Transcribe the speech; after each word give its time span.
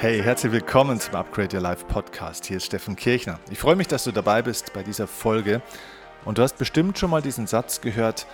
Hey, 0.00 0.22
herzlich 0.22 0.52
willkommen 0.52 1.00
zum 1.00 1.16
Upgrade 1.16 1.56
Your 1.56 1.60
Life 1.60 1.84
Podcast. 1.86 2.46
Hier 2.46 2.58
ist 2.58 2.66
Steffen 2.66 2.94
Kirchner. 2.94 3.40
Ich 3.50 3.58
freue 3.58 3.74
mich, 3.74 3.88
dass 3.88 4.04
du 4.04 4.12
dabei 4.12 4.42
bist 4.42 4.72
bei 4.72 4.84
dieser 4.84 5.08
Folge. 5.08 5.60
Und 6.24 6.38
du 6.38 6.42
hast 6.42 6.56
bestimmt 6.56 6.96
schon 6.96 7.10
mal 7.10 7.20
diesen 7.20 7.48
Satz 7.48 7.80
gehört, 7.80 8.28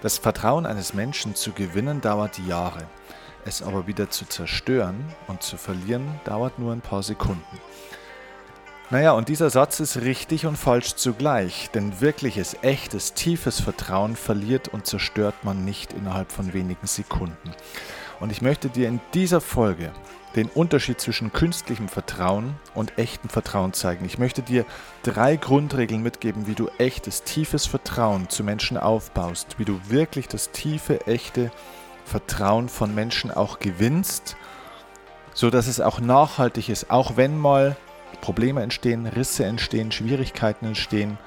das 0.00 0.16
Vertrauen 0.16 0.64
eines 0.64 0.94
Menschen 0.94 1.34
zu 1.34 1.52
gewinnen 1.52 2.00
dauert 2.00 2.38
Jahre. 2.38 2.86
Es 3.44 3.60
aber 3.60 3.86
wieder 3.86 4.08
zu 4.08 4.24
zerstören 4.24 5.04
und 5.26 5.42
zu 5.42 5.58
verlieren 5.58 6.18
dauert 6.24 6.58
nur 6.58 6.72
ein 6.72 6.80
paar 6.80 7.02
Sekunden. 7.02 7.60
Naja, 8.88 9.12
und 9.12 9.28
dieser 9.28 9.50
Satz 9.50 9.80
ist 9.80 9.98
richtig 9.98 10.46
und 10.46 10.56
falsch 10.56 10.94
zugleich, 10.94 11.68
denn 11.74 12.00
wirkliches, 12.00 12.56
echtes, 12.62 13.12
tiefes 13.12 13.60
Vertrauen 13.60 14.16
verliert 14.16 14.68
und 14.68 14.86
zerstört 14.86 15.34
man 15.42 15.66
nicht 15.66 15.92
innerhalb 15.92 16.32
von 16.32 16.54
wenigen 16.54 16.86
Sekunden. 16.86 17.50
Und 18.20 18.30
ich 18.30 18.42
möchte 18.42 18.68
dir 18.68 18.88
in 18.88 19.00
dieser 19.12 19.40
Folge 19.40 19.92
den 20.36 20.48
Unterschied 20.48 21.00
zwischen 21.00 21.32
künstlichem 21.32 21.88
Vertrauen 21.88 22.54
und 22.74 22.98
echtem 22.98 23.30
Vertrauen 23.30 23.72
zeigen. 23.72 24.04
Ich 24.04 24.18
möchte 24.18 24.42
dir 24.42 24.64
drei 25.02 25.36
Grundregeln 25.36 26.02
mitgeben, 26.02 26.46
wie 26.46 26.54
du 26.54 26.68
echtes, 26.78 27.22
tiefes 27.22 27.66
Vertrauen 27.66 28.28
zu 28.28 28.42
Menschen 28.42 28.76
aufbaust, 28.76 29.58
wie 29.58 29.64
du 29.64 29.78
wirklich 29.88 30.26
das 30.28 30.50
tiefe, 30.50 31.06
echte 31.06 31.50
Vertrauen 32.04 32.68
von 32.68 32.94
Menschen 32.94 33.30
auch 33.30 33.58
gewinnst, 33.60 34.36
so 35.32 35.50
dass 35.50 35.66
es 35.66 35.80
auch 35.80 36.00
nachhaltig 36.00 36.68
ist, 36.68 36.90
auch 36.90 37.16
wenn 37.16 37.38
mal 37.38 37.76
Probleme 38.20 38.62
entstehen, 38.62 39.06
Risse 39.06 39.44
entstehen, 39.44 39.92
Schwierigkeiten 39.92 40.66
entstehen, 40.66 41.18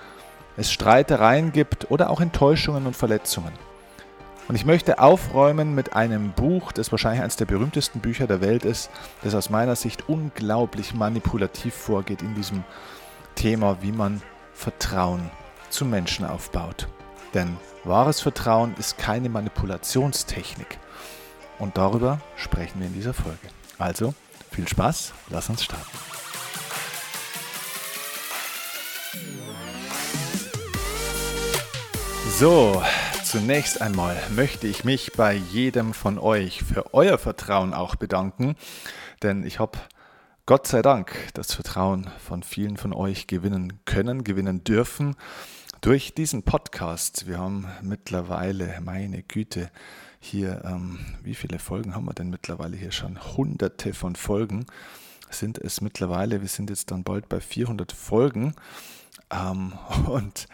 es 0.55 0.71
Streitereien 0.71 1.51
gibt 1.51 1.91
oder 1.91 2.09
auch 2.09 2.19
Enttäuschungen 2.19 2.87
und 2.87 2.95
Verletzungen. 2.95 3.53
Und 4.47 4.55
ich 4.55 4.65
möchte 4.65 4.99
aufräumen 4.99 5.75
mit 5.75 5.93
einem 5.93 6.31
Buch, 6.31 6.71
das 6.71 6.91
wahrscheinlich 6.91 7.21
eines 7.21 7.35
der 7.35 7.45
berühmtesten 7.45 7.99
Bücher 7.99 8.27
der 8.27 8.39
Welt 8.39 8.63
ist, 8.63 8.89
das 9.21 9.35
aus 9.35 9.49
meiner 9.49 9.75
Sicht 9.75 10.07
unglaublich 10.07 10.93
manipulativ 10.93 11.73
vorgeht 11.73 12.21
in 12.21 12.33
diesem 12.33 12.63
Thema, 13.35 13.81
wie 13.81 13.91
man 13.91 14.21
Vertrauen 14.53 15.29
zu 15.69 15.83
Menschen 15.83 16.25
aufbaut. 16.25 16.87
Denn 17.33 17.57
wahres 17.83 18.21
Vertrauen 18.21 18.73
ist 18.79 18.97
keine 18.97 19.27
Manipulationstechnik. 19.27 20.79
Und 21.59 21.77
darüber 21.77 22.21
sprechen 22.37 22.79
wir 22.79 22.87
in 22.87 22.93
dieser 22.93 23.13
Folge. 23.13 23.49
Also, 23.77 24.13
viel 24.51 24.67
Spaß, 24.67 25.13
lass 25.29 25.49
uns 25.49 25.63
starten. 25.63 25.85
So, 32.39 32.81
Zunächst 33.27 33.81
einmal 33.81 34.15
möchte 34.29 34.67
ich 34.67 34.85
mich 34.85 35.11
bei 35.11 35.33
jedem 35.33 35.93
von 35.93 36.17
euch 36.17 36.63
für 36.63 36.93
euer 36.93 37.17
Vertrauen 37.17 37.73
auch 37.73 37.95
bedanken, 37.95 38.55
denn 39.21 39.45
ich 39.45 39.59
habe 39.59 39.77
Gott 40.45 40.65
sei 40.65 40.81
Dank 40.81 41.13
das 41.33 41.53
Vertrauen 41.53 42.09
von 42.25 42.41
vielen 42.41 42.77
von 42.77 42.93
euch 42.93 43.27
gewinnen 43.27 43.81
können, 43.83 44.23
gewinnen 44.23 44.63
dürfen 44.63 45.17
durch 45.81 46.13
diesen 46.13 46.43
Podcast. 46.43 47.27
Wir 47.27 47.37
haben 47.37 47.67
mittlerweile, 47.81 48.79
meine 48.79 49.23
Güte, 49.23 49.71
hier, 50.21 50.63
ähm, 50.63 50.99
wie 51.21 51.35
viele 51.35 51.59
Folgen 51.59 51.95
haben 51.95 52.05
wir 52.05 52.13
denn 52.13 52.29
mittlerweile 52.29 52.77
hier 52.77 52.93
schon? 52.93 53.19
Hunderte 53.35 53.93
von 53.93 54.15
Folgen 54.15 54.67
sind 55.29 55.57
es 55.57 55.81
mittlerweile. 55.81 56.39
Wir 56.39 56.47
sind 56.47 56.69
jetzt 56.69 56.91
dann 56.91 57.03
bald 57.03 57.27
bei 57.27 57.41
400 57.41 57.91
Folgen. 57.91 58.55
Ähm, 59.29 59.73
und 60.07 60.47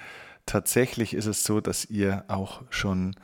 Tatsächlich 0.45 1.13
ist 1.13 1.25
es 1.25 1.43
so, 1.43 1.61
dass 1.61 1.85
ihr 1.85 2.25
auch 2.27 2.61
schon 2.69 3.15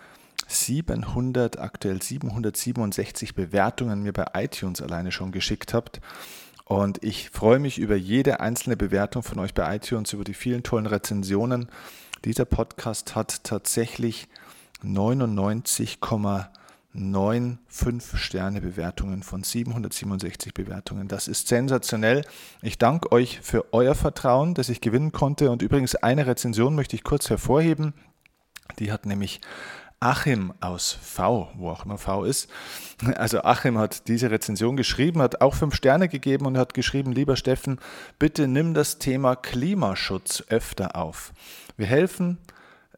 700, 0.47 1.59
aktuell 1.59 2.01
767 2.01 3.35
Bewertungen 3.35 4.01
mir 4.01 4.13
bei 4.13 4.25
iTunes 4.33 4.81
alleine 4.81 5.11
schon 5.11 5.31
geschickt 5.31 5.73
habt. 5.73 6.01
Und 6.65 7.03
ich 7.03 7.29
freue 7.29 7.59
mich 7.59 7.79
über 7.79 7.95
jede 7.95 8.39
einzelne 8.39 8.77
Bewertung 8.77 9.23
von 9.23 9.39
euch 9.39 9.53
bei 9.53 9.75
iTunes, 9.75 10.13
über 10.13 10.23
die 10.23 10.33
vielen 10.33 10.63
tollen 10.63 10.85
Rezensionen. 10.85 11.67
Dieser 12.25 12.45
Podcast 12.45 13.15
hat 13.15 13.43
tatsächlich 13.43 14.27
99,9 14.83 16.47
neun 16.99 17.59
Fünf-Sterne-Bewertungen 17.67 19.23
von 19.23 19.43
767 19.43 20.53
Bewertungen. 20.53 21.07
Das 21.07 21.27
ist 21.27 21.47
sensationell. 21.47 22.23
Ich 22.61 22.77
danke 22.77 23.11
euch 23.11 23.39
für 23.41 23.73
euer 23.73 23.95
Vertrauen, 23.95 24.53
das 24.53 24.69
ich 24.69 24.81
gewinnen 24.81 25.11
konnte. 25.11 25.49
Und 25.49 25.61
übrigens 25.61 25.95
eine 25.95 26.27
Rezension 26.27 26.75
möchte 26.75 26.95
ich 26.95 27.03
kurz 27.03 27.29
hervorheben. 27.29 27.93
Die 28.77 28.91
hat 28.91 29.05
nämlich 29.05 29.41
Achim 30.01 30.53
aus 30.61 30.93
V, 30.93 31.49
wo 31.55 31.69
auch 31.69 31.85
immer 31.85 31.97
V 31.97 32.23
ist. 32.23 32.49
Also 33.15 33.41
Achim 33.43 33.77
hat 33.77 34.07
diese 34.07 34.31
Rezension 34.31 34.77
geschrieben, 34.77 35.21
hat 35.21 35.41
auch 35.41 35.55
fünf 35.55 35.75
Sterne 35.75 36.07
gegeben 36.07 36.45
und 36.45 36.57
hat 36.57 36.73
geschrieben, 36.73 37.11
lieber 37.11 37.35
Steffen, 37.35 37.79
bitte 38.17 38.47
nimm 38.47 38.73
das 38.73 38.99
Thema 38.99 39.35
Klimaschutz 39.35 40.43
öfter 40.49 40.95
auf. 40.95 41.33
Wir 41.75 41.87
helfen 41.87 42.37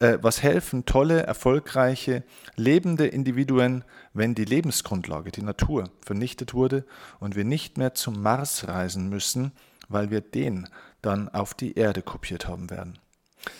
äh, 0.02 0.18
was 0.22 0.42
helfen 0.42 0.86
tolle, 0.86 1.22
erfolgreiche, 1.24 2.24
lebende 2.56 3.06
Individuen, 3.06 3.84
wenn 4.14 4.34
die 4.34 4.46
Lebensgrundlage, 4.46 5.32
die 5.32 5.44
Natur, 5.44 5.92
vernichtet 6.04 6.56
wurde 6.56 6.86
und 7.20 7.36
wir 7.36 7.46
nicht 7.46 7.78
mehr 7.78 7.94
zum 7.94 8.20
Mars 8.22 8.68
reisen 8.68 9.10
müssen, 9.10 9.52
weil 9.90 10.10
wir 10.10 10.22
den 10.22 10.68
dann 11.04 11.30
auf 11.30 11.54
die 11.54 11.78
Erde 11.78 12.02
kopiert 12.02 12.48
haben 12.48 12.72
werden. 12.72 12.98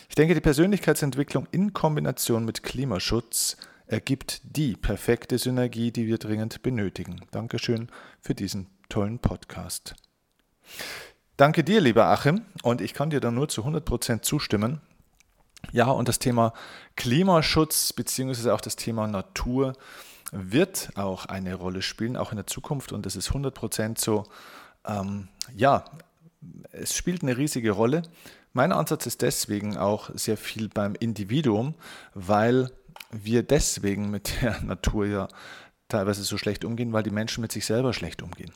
Ich 0.10 0.16
denke, 0.16 0.34
die 0.34 0.42
Persönlichkeitsentwicklung 0.42 1.48
in 1.52 1.74
Kombination 1.74 2.44
mit 2.44 2.64
Klimaschutz 2.64 3.58
ergibt 3.86 4.42
die 4.44 4.76
perfekte 4.76 5.38
Synergie, 5.38 5.92
die 5.92 6.08
wir 6.08 6.18
dringend 6.18 6.64
benötigen. 6.64 7.22
Dankeschön 7.30 7.90
für 8.20 8.34
diesen 8.34 8.68
tollen 8.90 9.20
Podcast. 9.20 9.94
Danke 11.38 11.64
dir, 11.64 11.82
lieber 11.82 12.06
Achim, 12.06 12.46
und 12.64 12.82
ich 12.82 12.96
kann 12.96 13.12
dir 13.12 13.20
da 13.20 13.30
nur 13.30 13.48
zu 13.48 13.64
100% 13.64 14.22
zustimmen. 14.22 14.82
Ja, 15.72 15.90
und 15.90 16.08
das 16.08 16.20
Thema 16.20 16.54
Klimaschutz 16.96 17.94
beziehungsweise 17.94 18.54
auch 18.54 18.62
das 18.62 18.76
Thema 18.76 19.08
Natur 19.08 19.74
wird 20.32 20.92
auch 20.96 21.26
eine 21.26 21.56
Rolle 21.56 21.82
spielen, 21.82 22.18
auch 22.18 22.32
in 22.32 22.38
der 22.38 22.48
Zukunft. 22.48 22.92
Und 22.92 23.06
das 23.06 23.16
ist 23.16 23.32
100% 23.32 24.00
so. 24.00 24.26
Ähm, 24.86 25.28
ja, 25.56 25.86
es 26.72 26.96
spielt 26.96 27.22
eine 27.22 27.38
riesige 27.38 27.72
Rolle. 27.72 28.04
Mein 28.54 28.72
Ansatz 28.72 29.06
ist 29.06 29.22
deswegen 29.22 29.78
auch 29.78 30.10
sehr 30.14 30.38
viel 30.38 30.68
beim 30.68 30.96
Individuum, 30.96 31.76
weil 32.14 32.72
wir 33.12 33.44
deswegen 33.44 34.10
mit 34.10 34.42
der 34.42 34.62
Natur 34.64 35.06
ja 35.06 35.28
teilweise 35.88 36.24
so 36.24 36.38
schlecht 36.38 36.66
umgehen, 36.66 36.94
weil 36.94 37.04
die 37.04 37.12
Menschen 37.12 37.42
mit 37.42 37.52
sich 37.52 37.66
selber 37.66 37.94
schlecht 37.94 38.22
umgehen. 38.22 38.52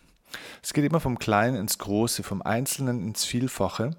Es 0.62 0.74
geht 0.74 0.86
immer 0.86 1.00
vom 1.00 1.20
Kleinen 1.20 1.56
ins 1.56 1.78
Große, 1.78 2.24
vom 2.24 2.42
Einzelnen 2.42 3.06
ins 3.08 3.24
Vielfache. 3.26 3.92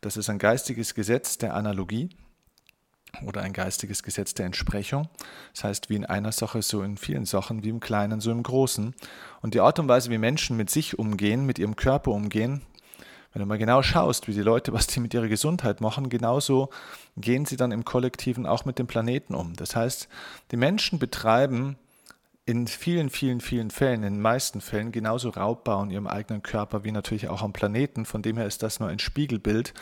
Das 0.00 0.16
ist 0.16 0.28
ein 0.28 0.38
geistiges 0.38 0.94
Gesetz 0.94 1.38
der 1.38 1.54
Analogie 1.54 2.10
oder 3.26 3.42
ein 3.42 3.52
geistiges 3.52 4.02
Gesetz 4.02 4.34
der 4.34 4.46
Entsprechung. 4.46 5.08
Das 5.54 5.64
heißt, 5.64 5.90
wie 5.90 5.96
in 5.96 6.04
einer 6.04 6.32
Sache, 6.32 6.62
so 6.62 6.82
in 6.82 6.96
vielen 6.96 7.24
Sachen, 7.24 7.64
wie 7.64 7.68
im 7.68 7.80
Kleinen, 7.80 8.20
so 8.20 8.30
im 8.30 8.42
Großen. 8.42 8.94
Und 9.42 9.54
die 9.54 9.60
Art 9.60 9.78
und 9.78 9.88
Weise, 9.88 10.10
wie 10.10 10.18
Menschen 10.18 10.56
mit 10.56 10.70
sich 10.70 10.98
umgehen, 10.98 11.46
mit 11.46 11.58
ihrem 11.58 11.76
Körper 11.76 12.10
umgehen, 12.10 12.62
wenn 13.32 13.40
du 13.40 13.46
mal 13.46 13.58
genau 13.58 13.82
schaust, 13.82 14.26
wie 14.26 14.32
die 14.32 14.40
Leute, 14.40 14.72
was 14.72 14.86
die 14.86 15.00
mit 15.00 15.12
ihrer 15.12 15.28
Gesundheit 15.28 15.80
machen, 15.80 16.08
genauso 16.08 16.70
gehen 17.16 17.44
sie 17.44 17.56
dann 17.56 17.72
im 17.72 17.84
Kollektiven 17.84 18.46
auch 18.46 18.64
mit 18.64 18.78
dem 18.78 18.86
Planeten 18.86 19.34
um. 19.34 19.54
Das 19.54 19.76
heißt, 19.76 20.08
die 20.50 20.56
Menschen 20.56 20.98
betreiben 20.98 21.76
in 22.46 22.66
vielen, 22.66 23.10
vielen, 23.10 23.42
vielen 23.42 23.70
Fällen, 23.70 24.02
in 24.02 24.14
den 24.14 24.22
meisten 24.22 24.62
Fällen 24.62 24.90
genauso 24.90 25.28
Raubbau 25.28 25.82
in 25.82 25.90
ihrem 25.90 26.06
eigenen 26.06 26.42
Körper 26.42 26.82
wie 26.82 26.92
natürlich 26.92 27.28
auch 27.28 27.42
am 27.42 27.52
Planeten. 27.52 28.06
Von 28.06 28.22
dem 28.22 28.38
her 28.38 28.46
ist 28.46 28.62
das 28.62 28.80
nur 28.80 28.88
ein 28.88 28.98
Spiegelbild 28.98 29.74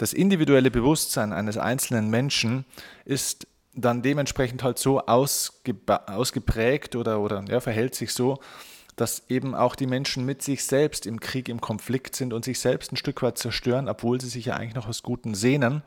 das 0.00 0.14
individuelle 0.14 0.70
Bewusstsein 0.70 1.34
eines 1.34 1.58
einzelnen 1.58 2.08
Menschen 2.08 2.64
ist 3.04 3.46
dann 3.74 4.00
dementsprechend 4.00 4.62
halt 4.62 4.78
so 4.78 5.00
ausgeprägt 5.00 6.96
oder, 6.96 7.20
oder 7.20 7.44
ja, 7.46 7.60
verhält 7.60 7.94
sich 7.94 8.14
so, 8.14 8.38
dass 8.96 9.24
eben 9.28 9.54
auch 9.54 9.76
die 9.76 9.86
Menschen 9.86 10.24
mit 10.24 10.40
sich 10.40 10.64
selbst 10.64 11.04
im 11.04 11.20
Krieg, 11.20 11.50
im 11.50 11.60
Konflikt 11.60 12.16
sind 12.16 12.32
und 12.32 12.46
sich 12.46 12.60
selbst 12.60 12.92
ein 12.92 12.96
Stück 12.96 13.20
weit 13.20 13.36
zerstören, 13.36 13.90
obwohl 13.90 14.18
sie 14.22 14.30
sich 14.30 14.46
ja 14.46 14.54
eigentlich 14.54 14.74
noch 14.74 14.88
aus 14.88 15.02
Guten 15.02 15.34
sehnen. 15.34 15.82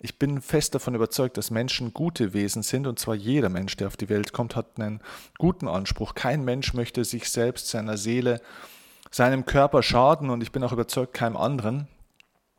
Ich 0.00 0.18
bin 0.18 0.42
fest 0.42 0.74
davon 0.74 0.94
überzeugt, 0.94 1.38
dass 1.38 1.50
Menschen 1.50 1.94
gute 1.94 2.34
Wesen 2.34 2.62
sind 2.62 2.86
und 2.86 2.98
zwar 2.98 3.14
jeder 3.14 3.48
Mensch, 3.48 3.74
der 3.78 3.86
auf 3.86 3.96
die 3.96 4.10
Welt 4.10 4.34
kommt, 4.34 4.54
hat 4.54 4.78
einen 4.78 5.00
guten 5.38 5.66
Anspruch. 5.66 6.14
Kein 6.14 6.44
Mensch 6.44 6.74
möchte 6.74 7.06
sich 7.06 7.30
selbst, 7.30 7.68
seiner 7.68 7.96
Seele, 7.96 8.42
seinem 9.10 9.46
Körper 9.46 9.82
schaden 9.82 10.28
und 10.28 10.42
ich 10.42 10.52
bin 10.52 10.62
auch 10.62 10.72
überzeugt, 10.72 11.14
keinem 11.14 11.38
anderen. 11.38 11.88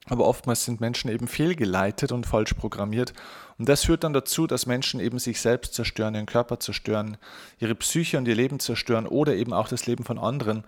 Aber 0.09 0.25
oftmals 0.25 0.65
sind 0.65 0.80
Menschen 0.80 1.12
eben 1.12 1.27
fehlgeleitet 1.27 2.12
und 2.12 2.25
falsch 2.25 2.54
programmiert. 2.54 3.13
Und 3.57 3.68
das 3.68 3.86
führt 3.86 4.04
dann 4.04 4.13
dazu, 4.13 4.48
dass 4.48 4.65
Menschen 4.65 5.00
eben 5.00 5.19
sich 5.19 5.42
selbst 5.42 5.74
zerstören, 5.74 6.15
ihren 6.15 6.25
Körper 6.25 6.59
zerstören, 6.59 7.18
ihre 7.59 7.75
Psyche 7.75 8.18
und 8.18 8.27
ihr 8.27 8.36
Leben 8.36 8.59
zerstören 8.59 9.07
oder 9.07 9.36
eben 9.36 9.54
auch 9.54 9.68
das 9.68 9.86
Leben 9.86 10.04
von 10.04 10.19
anderen 10.19 10.63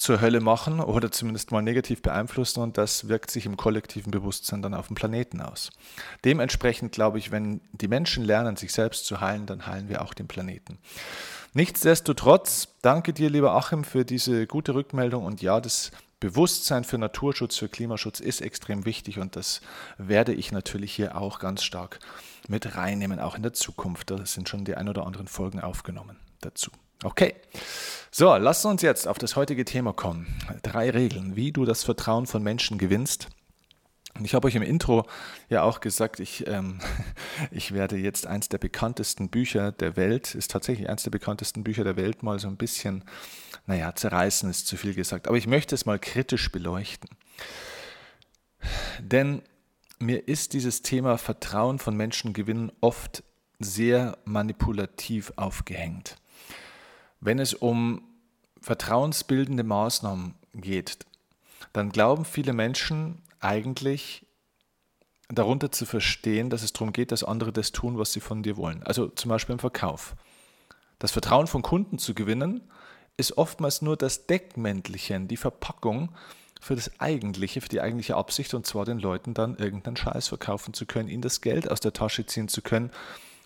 zur 0.00 0.22
Hölle 0.22 0.40
machen 0.40 0.80
oder 0.80 1.12
zumindest 1.12 1.52
mal 1.52 1.60
negativ 1.60 2.00
beeinflussen 2.00 2.62
und 2.62 2.78
das 2.78 3.08
wirkt 3.08 3.30
sich 3.30 3.44
im 3.44 3.58
kollektiven 3.58 4.10
Bewusstsein 4.10 4.62
dann 4.62 4.72
auf 4.72 4.86
dem 4.86 4.96
Planeten 4.96 5.42
aus. 5.42 5.70
Dementsprechend 6.24 6.92
glaube 6.92 7.18
ich, 7.18 7.30
wenn 7.30 7.60
die 7.72 7.88
Menschen 7.88 8.24
lernen, 8.24 8.56
sich 8.56 8.72
selbst 8.72 9.04
zu 9.04 9.20
heilen, 9.20 9.44
dann 9.44 9.66
heilen 9.66 9.90
wir 9.90 10.02
auch 10.02 10.14
den 10.14 10.26
Planeten. 10.26 10.78
Nichtsdestotrotz, 11.52 12.68
danke 12.80 13.12
dir, 13.12 13.28
lieber 13.28 13.52
Achim, 13.52 13.84
für 13.84 14.06
diese 14.06 14.46
gute 14.46 14.74
Rückmeldung 14.74 15.24
und 15.24 15.42
ja, 15.42 15.60
das 15.60 15.90
Bewusstsein 16.20 16.84
für 16.84 16.98
Naturschutz, 16.98 17.56
für 17.56 17.70
Klimaschutz 17.70 18.20
ist 18.20 18.42
extrem 18.42 18.84
wichtig 18.84 19.18
und 19.18 19.36
das 19.36 19.62
werde 19.96 20.34
ich 20.34 20.52
natürlich 20.52 20.92
hier 20.92 21.16
auch 21.16 21.38
ganz 21.38 21.64
stark 21.64 21.98
mit 22.46 22.76
reinnehmen, 22.76 23.18
auch 23.18 23.34
in 23.34 23.42
der 23.42 23.54
Zukunft. 23.54 24.10
Da 24.10 24.24
sind 24.26 24.48
schon 24.48 24.66
die 24.66 24.74
ein 24.74 24.88
oder 24.90 25.06
anderen 25.06 25.28
Folgen 25.28 25.60
aufgenommen 25.60 26.16
dazu. 26.40 26.70
Okay, 27.02 27.34
so, 28.10 28.36
lass 28.36 28.64
uns 28.66 28.82
jetzt 28.82 29.08
auf 29.08 29.16
das 29.16 29.34
heutige 29.34 29.64
Thema 29.64 29.94
kommen. 29.94 30.26
Drei 30.62 30.90
Regeln, 30.90 31.36
wie 31.36 31.52
du 31.52 31.64
das 31.64 31.84
Vertrauen 31.84 32.26
von 32.26 32.42
Menschen 32.42 32.76
gewinnst. 32.76 33.28
Und 34.16 34.24
ich 34.24 34.34
habe 34.34 34.48
euch 34.48 34.54
im 34.54 34.62
Intro 34.62 35.06
ja 35.48 35.62
auch 35.62 35.80
gesagt, 35.80 36.20
ich, 36.20 36.46
ähm, 36.46 36.80
ich 37.50 37.72
werde 37.72 37.96
jetzt 37.96 38.26
eins 38.26 38.48
der 38.48 38.58
bekanntesten 38.58 39.28
Bücher 39.28 39.72
der 39.72 39.96
Welt, 39.96 40.34
ist 40.34 40.50
tatsächlich 40.50 40.88
eins 40.88 41.04
der 41.04 41.10
bekanntesten 41.10 41.64
Bücher 41.64 41.84
der 41.84 41.96
Welt, 41.96 42.22
mal 42.22 42.38
so 42.38 42.48
ein 42.48 42.56
bisschen, 42.56 43.04
naja, 43.66 43.94
zerreißen 43.94 44.50
ist 44.50 44.66
zu 44.66 44.76
viel 44.76 44.94
gesagt, 44.94 45.28
aber 45.28 45.36
ich 45.36 45.46
möchte 45.46 45.74
es 45.74 45.86
mal 45.86 45.98
kritisch 45.98 46.50
beleuchten. 46.50 47.10
Denn 49.00 49.42
mir 49.98 50.28
ist 50.28 50.52
dieses 50.52 50.82
Thema 50.82 51.18
Vertrauen 51.18 51.78
von 51.78 51.96
Menschen 51.96 52.32
gewinnen 52.32 52.72
oft 52.80 53.22
sehr 53.58 54.16
manipulativ 54.24 55.32
aufgehängt. 55.36 56.16
Wenn 57.20 57.38
es 57.38 57.54
um 57.54 58.02
vertrauensbildende 58.60 59.62
Maßnahmen 59.62 60.34
geht, 60.54 60.98
dann 61.72 61.90
glauben 61.90 62.24
viele 62.24 62.52
Menschen 62.52 63.22
eigentlich 63.40 64.26
darunter 65.28 65.70
zu 65.70 65.86
verstehen, 65.86 66.50
dass 66.50 66.62
es 66.62 66.72
darum 66.72 66.92
geht, 66.92 67.12
dass 67.12 67.24
andere 67.24 67.52
das 67.52 67.72
tun, 67.72 67.98
was 67.98 68.12
sie 68.12 68.20
von 68.20 68.42
dir 68.42 68.56
wollen. 68.56 68.82
Also 68.82 69.08
zum 69.08 69.28
Beispiel 69.28 69.54
im 69.54 69.58
Verkauf. 69.58 70.16
Das 70.98 71.12
Vertrauen 71.12 71.46
von 71.46 71.62
Kunden 71.62 71.98
zu 71.98 72.14
gewinnen, 72.14 72.70
ist 73.16 73.38
oftmals 73.38 73.82
nur 73.82 73.96
das 73.96 74.26
Deckmäntelchen, 74.26 75.28
die 75.28 75.36
Verpackung 75.36 76.10
für 76.60 76.74
das 76.74 77.00
eigentliche, 77.00 77.60
für 77.60 77.68
die 77.68 77.80
eigentliche 77.80 78.16
Absicht, 78.16 78.52
und 78.54 78.66
zwar 78.66 78.84
den 78.84 78.98
Leuten 78.98 79.34
dann 79.34 79.56
irgendeinen 79.56 79.96
Scheiß 79.96 80.28
verkaufen 80.28 80.74
zu 80.74 80.86
können, 80.86 81.08
ihnen 81.08 81.22
das 81.22 81.40
Geld 81.40 81.70
aus 81.70 81.80
der 81.80 81.92
Tasche 81.92 82.26
ziehen 82.26 82.48
zu 82.48 82.60
können 82.60 82.90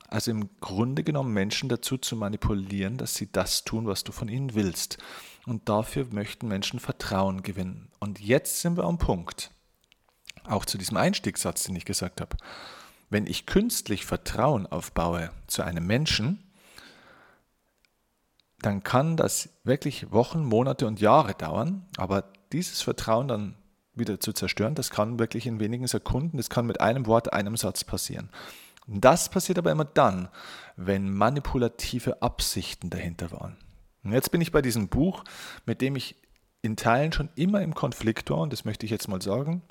also 0.09 0.31
im 0.31 0.49
Grunde 0.61 1.03
genommen 1.03 1.33
Menschen 1.33 1.69
dazu 1.69 1.99
zu 1.99 2.17
manipulieren, 2.17 2.99
dass 2.99 3.15
sie 3.15 3.31
das 3.31 3.65
tun, 3.65 3.87
was 3.87 4.05
du 4.05 4.13
von 4.13 4.29
ihnen 4.29 4.55
willst. 4.55 4.99
Und 5.47 5.69
dafür 5.69 6.07
möchten 6.11 6.49
Menschen 6.49 6.79
Vertrauen 6.79 7.43
gewinnen. 7.43 7.89
Und 7.99 8.21
jetzt 8.21 8.61
sind 8.61 8.77
wir 8.77 8.85
am 8.85 8.99
Punkt. 8.99 9.51
Auch 10.47 10.65
zu 10.65 10.79
diesem 10.79 10.97
Einstiegssatz, 10.97 11.65
den 11.65 11.77
ich 11.77 11.85
gesagt 11.85 12.21
habe. 12.21 12.37
Wenn 13.11 13.27
ich 13.27 13.47
künstlich 13.47 14.05
Vertrauen 14.05 14.67
aufbaue 14.67 15.31
zu 15.47 15.63
einem 15.63 15.87
Menschen, 15.87 16.43
dann 18.61 18.83
kann 18.83 19.17
das 19.17 19.51
wirklich 19.63 20.11
Wochen, 20.11 20.45
Monate 20.45 20.87
und 20.87 21.01
Jahre 21.01 21.35
dauern. 21.35 21.87
Aber 21.97 22.25
dieses 22.53 22.83
Vertrauen 22.83 23.29
dann 23.29 23.55
wieder 23.95 24.21
zu 24.21 24.33
zerstören, 24.33 24.75
das 24.75 24.91
kann 24.91 25.19
wirklich 25.19 25.47
in 25.47 25.61
wenigen 25.61 25.87
Sekunden, 25.87 26.37
das 26.37 26.51
kann 26.51 26.67
mit 26.67 26.81
einem 26.81 27.07
Wort, 27.07 27.33
einem 27.33 27.57
Satz 27.57 27.85
passieren. 27.85 28.31
Das 28.87 29.29
passiert 29.29 29.59
aber 29.59 29.71
immer 29.71 29.85
dann, 29.85 30.29
wenn 30.77 31.13
manipulative 31.13 32.21
Absichten 32.23 32.91
dahinter 32.91 33.31
waren. 33.33 33.57
Und 34.03 34.13
jetzt 34.13 34.31
bin 34.31 34.41
ich 34.41 34.53
bei 34.53 34.61
diesem 34.61 34.89
Buch, 34.89 35.25
mit 35.65 35.81
dem 35.81 35.97
ich 35.97 36.17
in 36.61 36.77
Teilen 36.77 37.13
schon 37.13 37.31
immer 37.35 37.63
im 37.63 37.75
Konflikt 37.75 38.31
war, 38.31 38.39
und 38.39 38.53
das 38.53 38.65
möchte 38.65 38.85
ich 38.85 38.93
jetzt 38.93 39.09
mal 39.09 39.23
sagen. 39.23 39.63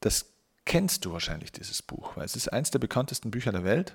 Das 0.00 0.26
kennst 0.64 1.04
du 1.04 1.12
wahrscheinlich, 1.12 1.52
dieses 1.52 1.82
Buch, 1.82 2.16
weil 2.16 2.24
es 2.24 2.36
ist 2.36 2.52
eines 2.52 2.70
der 2.70 2.78
bekanntesten 2.78 3.30
Bücher 3.30 3.52
der 3.52 3.64
Welt. 3.64 3.94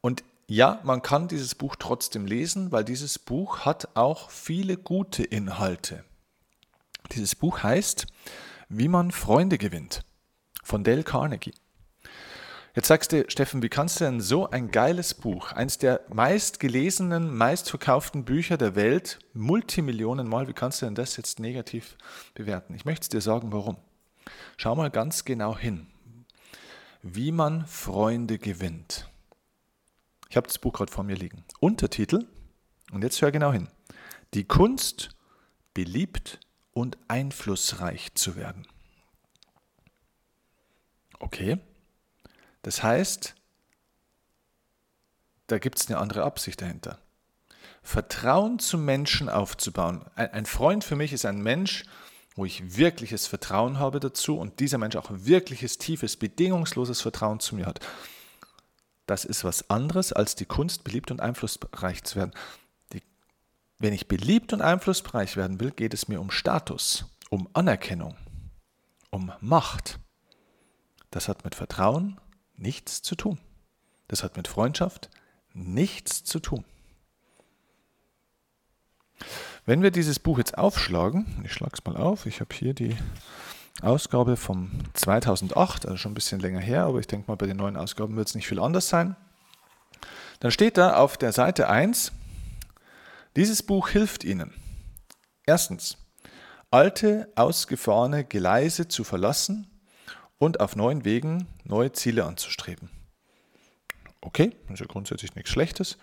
Und 0.00 0.22
ja, 0.48 0.80
man 0.84 1.02
kann 1.02 1.26
dieses 1.28 1.54
Buch 1.54 1.76
trotzdem 1.76 2.24
lesen, 2.24 2.70
weil 2.70 2.84
dieses 2.84 3.18
Buch 3.18 3.60
hat 3.60 3.88
auch 3.94 4.30
viele 4.30 4.76
gute 4.76 5.24
Inhalte. 5.24 6.04
Dieses 7.12 7.34
Buch 7.34 7.62
heißt 7.62 8.06
Wie 8.68 8.88
man 8.88 9.10
Freunde 9.10 9.58
gewinnt 9.58 10.04
von 10.62 10.84
Dale 10.84 11.04
Carnegie. 11.04 11.54
Jetzt 12.76 12.88
sagst 12.88 13.12
du, 13.12 13.24
Steffen, 13.28 13.62
wie 13.62 13.70
kannst 13.70 14.00
du 14.00 14.04
denn 14.04 14.20
so 14.20 14.50
ein 14.50 14.70
geiles 14.70 15.14
Buch, 15.14 15.52
eines 15.52 15.78
der 15.78 16.02
meistgelesenen, 16.12 17.34
meistverkauften 17.34 18.26
Bücher 18.26 18.58
der 18.58 18.74
Welt, 18.74 19.18
Multimillionen 19.32 20.28
Mal, 20.28 20.46
wie 20.46 20.52
kannst 20.52 20.82
du 20.82 20.86
denn 20.86 20.94
das 20.94 21.16
jetzt 21.16 21.40
negativ 21.40 21.96
bewerten? 22.34 22.74
Ich 22.74 22.84
möchte 22.84 23.08
dir 23.08 23.22
sagen, 23.22 23.50
warum. 23.50 23.78
Schau 24.56 24.74
mal 24.74 24.90
ganz 24.90 25.24
genau 25.24 25.56
hin, 25.56 25.86
wie 27.02 27.32
man 27.32 27.66
Freunde 27.66 28.38
gewinnt. 28.38 29.08
Ich 30.28 30.36
habe 30.36 30.46
das 30.46 30.58
Buch 30.58 30.72
gerade 30.72 30.90
vor 30.90 31.04
mir 31.04 31.16
liegen. 31.16 31.44
Untertitel, 31.60 32.26
und 32.92 33.02
jetzt 33.02 33.20
hör 33.22 33.32
genau 33.32 33.52
hin. 33.52 33.68
Die 34.34 34.44
Kunst, 34.44 35.10
beliebt 35.74 36.40
und 36.72 36.98
einflussreich 37.08 38.14
zu 38.14 38.36
werden. 38.36 38.66
Okay, 41.18 41.58
das 42.62 42.82
heißt, 42.82 43.34
da 45.46 45.58
gibt 45.58 45.78
es 45.78 45.88
eine 45.88 45.98
andere 45.98 46.24
Absicht 46.24 46.60
dahinter. 46.60 46.98
Vertrauen 47.82 48.58
zu 48.58 48.78
Menschen 48.78 49.28
aufzubauen. 49.28 50.04
Ein, 50.16 50.46
Freund 50.46 50.82
für 50.82 50.96
mich 50.96 51.12
ist 51.12 51.24
ein 51.24 51.40
Mensch, 51.40 51.84
wo 52.36 52.44
ich 52.44 52.76
wirkliches 52.76 53.26
Vertrauen 53.26 53.78
habe 53.78 53.98
dazu 53.98 54.38
und 54.38 54.60
dieser 54.60 54.78
Mensch 54.78 54.94
auch 54.96 55.10
wirkliches, 55.10 55.78
tiefes, 55.78 56.16
bedingungsloses 56.16 57.00
Vertrauen 57.00 57.40
zu 57.40 57.56
mir 57.56 57.66
hat. 57.66 57.80
Das 59.06 59.24
ist 59.24 59.42
was 59.42 59.70
anderes 59.70 60.12
als 60.12 60.34
die 60.34 60.44
Kunst, 60.44 60.84
beliebt 60.84 61.10
und 61.10 61.20
einflussreich 61.20 62.04
zu 62.04 62.16
werden. 62.16 62.32
Die, 62.92 63.02
wenn 63.78 63.94
ich 63.94 64.06
beliebt 64.06 64.52
und 64.52 64.60
einflussreich 64.60 65.36
werden 65.36 65.60
will, 65.60 65.70
geht 65.70 65.94
es 65.94 66.08
mir 66.08 66.20
um 66.20 66.30
Status, 66.30 67.06
um 67.30 67.48
Anerkennung, 67.54 68.16
um 69.10 69.32
Macht. 69.40 69.98
Das 71.10 71.28
hat 71.28 71.44
mit 71.44 71.54
Vertrauen 71.54 72.20
nichts 72.56 73.00
zu 73.00 73.14
tun. 73.14 73.38
Das 74.08 74.22
hat 74.22 74.36
mit 74.36 74.46
Freundschaft 74.46 75.08
nichts 75.54 76.22
zu 76.24 76.38
tun. 76.40 76.64
Wenn 79.68 79.82
wir 79.82 79.90
dieses 79.90 80.20
Buch 80.20 80.38
jetzt 80.38 80.56
aufschlagen, 80.56 81.26
ich 81.44 81.52
schlage 81.52 81.72
es 81.74 81.84
mal 81.84 81.96
auf, 81.96 82.26
ich 82.26 82.40
habe 82.40 82.54
hier 82.54 82.72
die 82.72 82.96
Ausgabe 83.82 84.36
vom 84.36 84.70
2008, 84.94 85.86
also 85.86 85.96
schon 85.96 86.12
ein 86.12 86.14
bisschen 86.14 86.38
länger 86.38 86.60
her, 86.60 86.84
aber 86.84 87.00
ich 87.00 87.08
denke 87.08 87.28
mal, 87.28 87.36
bei 87.36 87.46
den 87.46 87.56
neuen 87.56 87.76
Ausgaben 87.76 88.14
wird 88.14 88.28
es 88.28 88.36
nicht 88.36 88.46
viel 88.46 88.60
anders 88.60 88.88
sein. 88.88 89.16
Dann 90.38 90.52
steht 90.52 90.78
da 90.78 90.94
auf 90.94 91.16
der 91.16 91.32
Seite 91.32 91.68
1, 91.68 92.12
dieses 93.34 93.64
Buch 93.64 93.88
hilft 93.88 94.22
Ihnen. 94.22 94.54
Erstens, 95.46 95.98
alte, 96.70 97.28
ausgefahrene 97.34 98.24
Gleise 98.24 98.86
zu 98.86 99.02
verlassen 99.02 99.66
und 100.38 100.60
auf 100.60 100.76
neuen 100.76 101.04
Wegen 101.04 101.48
neue 101.64 101.90
Ziele 101.90 102.24
anzustreben. 102.24 102.88
Okay, 104.20 104.54
ist 104.72 104.78
ja 104.78 104.86
grundsätzlich 104.86 105.34
nichts 105.34 105.50
Schlechtes. 105.50 105.98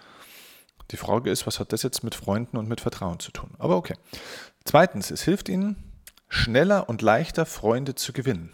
Die 0.93 0.97
Frage 0.97 1.31
ist, 1.31 1.47
was 1.47 1.59
hat 1.59 1.73
das 1.73 1.81
jetzt 1.81 2.03
mit 2.03 2.13
Freunden 2.13 2.55
und 2.55 2.69
mit 2.69 2.79
Vertrauen 2.79 3.19
zu 3.19 3.31
tun? 3.31 3.49
Aber 3.57 3.77
okay. 3.77 3.95
Zweitens, 4.63 5.09
es 5.09 5.23
hilft 5.23 5.49
Ihnen, 5.49 5.91
schneller 6.29 6.87
und 6.87 7.01
leichter 7.01 7.47
Freunde 7.47 7.95
zu 7.95 8.13
gewinnen. 8.13 8.53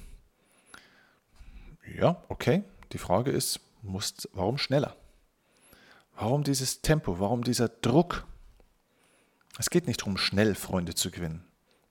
Ja, 1.94 2.24
okay. 2.30 2.64
Die 2.94 2.98
Frage 2.98 3.32
ist, 3.32 3.60
muss, 3.82 4.30
warum 4.32 4.58
schneller? 4.58 4.96
Warum 6.16 6.46
dieses 6.46 6.82
Tempo? 6.82 7.20
Warum 7.20 7.44
dieser 7.44 7.68
Druck? 7.68 8.26
Es 9.58 9.70
geht 9.70 9.86
nicht 9.86 10.00
darum, 10.00 10.16
schnell 10.16 10.56
Freunde 10.56 10.96
zu 10.96 11.12
gewinnen. 11.12 11.44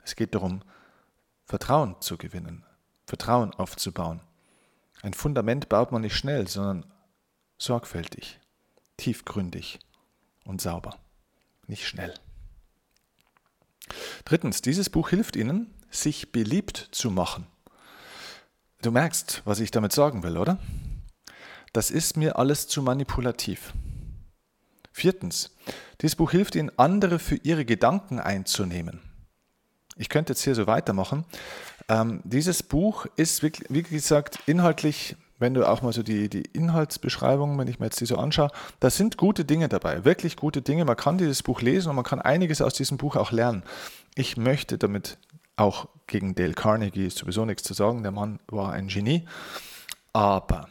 Es 0.02 0.16
geht 0.16 0.34
darum, 0.34 0.62
Vertrauen 1.44 1.94
zu 2.00 2.16
gewinnen, 2.16 2.64
Vertrauen 3.04 3.52
aufzubauen. 3.52 4.22
Ein 5.02 5.12
Fundament 5.12 5.68
baut 5.68 5.92
man 5.92 6.00
nicht 6.00 6.16
schnell, 6.16 6.48
sondern 6.48 6.86
sorgfältig, 7.58 8.40
tiefgründig 8.96 9.80
und 10.48 10.60
sauber, 10.60 10.98
nicht 11.66 11.86
schnell. 11.86 12.14
Drittens, 14.24 14.62
dieses 14.62 14.90
Buch 14.90 15.10
hilft 15.10 15.36
Ihnen, 15.36 15.72
sich 15.90 16.32
beliebt 16.32 16.88
zu 16.90 17.10
machen. 17.10 17.46
Du 18.82 18.90
merkst, 18.90 19.42
was 19.44 19.60
ich 19.60 19.70
damit 19.70 19.92
sagen 19.92 20.22
will, 20.22 20.36
oder? 20.36 20.58
Das 21.72 21.90
ist 21.90 22.16
mir 22.16 22.38
alles 22.38 22.66
zu 22.66 22.82
manipulativ. 22.82 23.72
Viertens, 24.92 25.54
dieses 26.00 26.16
Buch 26.16 26.30
hilft 26.30 26.54
Ihnen, 26.54 26.72
andere 26.78 27.18
für 27.18 27.36
ihre 27.36 27.64
Gedanken 27.64 28.18
einzunehmen. 28.18 29.00
Ich 29.96 30.08
könnte 30.08 30.32
jetzt 30.32 30.44
hier 30.44 30.54
so 30.54 30.66
weitermachen. 30.66 31.24
Ähm, 31.88 32.20
dieses 32.24 32.62
Buch 32.62 33.06
ist, 33.16 33.42
wie 33.42 33.82
gesagt, 33.82 34.38
inhaltlich 34.46 35.16
wenn 35.38 35.54
du 35.54 35.68
auch 35.68 35.82
mal 35.82 35.92
so 35.92 36.02
die, 36.02 36.28
die 36.28 36.42
Inhaltsbeschreibung, 36.42 37.58
wenn 37.58 37.68
ich 37.68 37.78
mir 37.78 37.86
jetzt 37.86 38.00
die 38.00 38.06
so 38.06 38.16
anschaue, 38.16 38.50
da 38.80 38.90
sind 38.90 39.16
gute 39.16 39.44
Dinge 39.44 39.68
dabei, 39.68 40.04
wirklich 40.04 40.36
gute 40.36 40.62
Dinge. 40.62 40.84
Man 40.84 40.96
kann 40.96 41.18
dieses 41.18 41.42
Buch 41.42 41.60
lesen 41.60 41.90
und 41.90 41.96
man 41.96 42.04
kann 42.04 42.20
einiges 42.20 42.60
aus 42.60 42.74
diesem 42.74 42.98
Buch 42.98 43.16
auch 43.16 43.32
lernen. 43.32 43.62
Ich 44.14 44.36
möchte 44.36 44.78
damit 44.78 45.18
auch 45.56 45.88
gegen 46.06 46.34
Dale 46.34 46.54
Carnegie 46.54 47.06
ist 47.06 47.18
sowieso 47.18 47.44
nichts 47.44 47.64
zu 47.64 47.74
sagen, 47.74 48.02
der 48.02 48.12
Mann 48.12 48.38
war 48.48 48.72
ein 48.72 48.88
Genie, 48.88 49.26
aber 50.12 50.68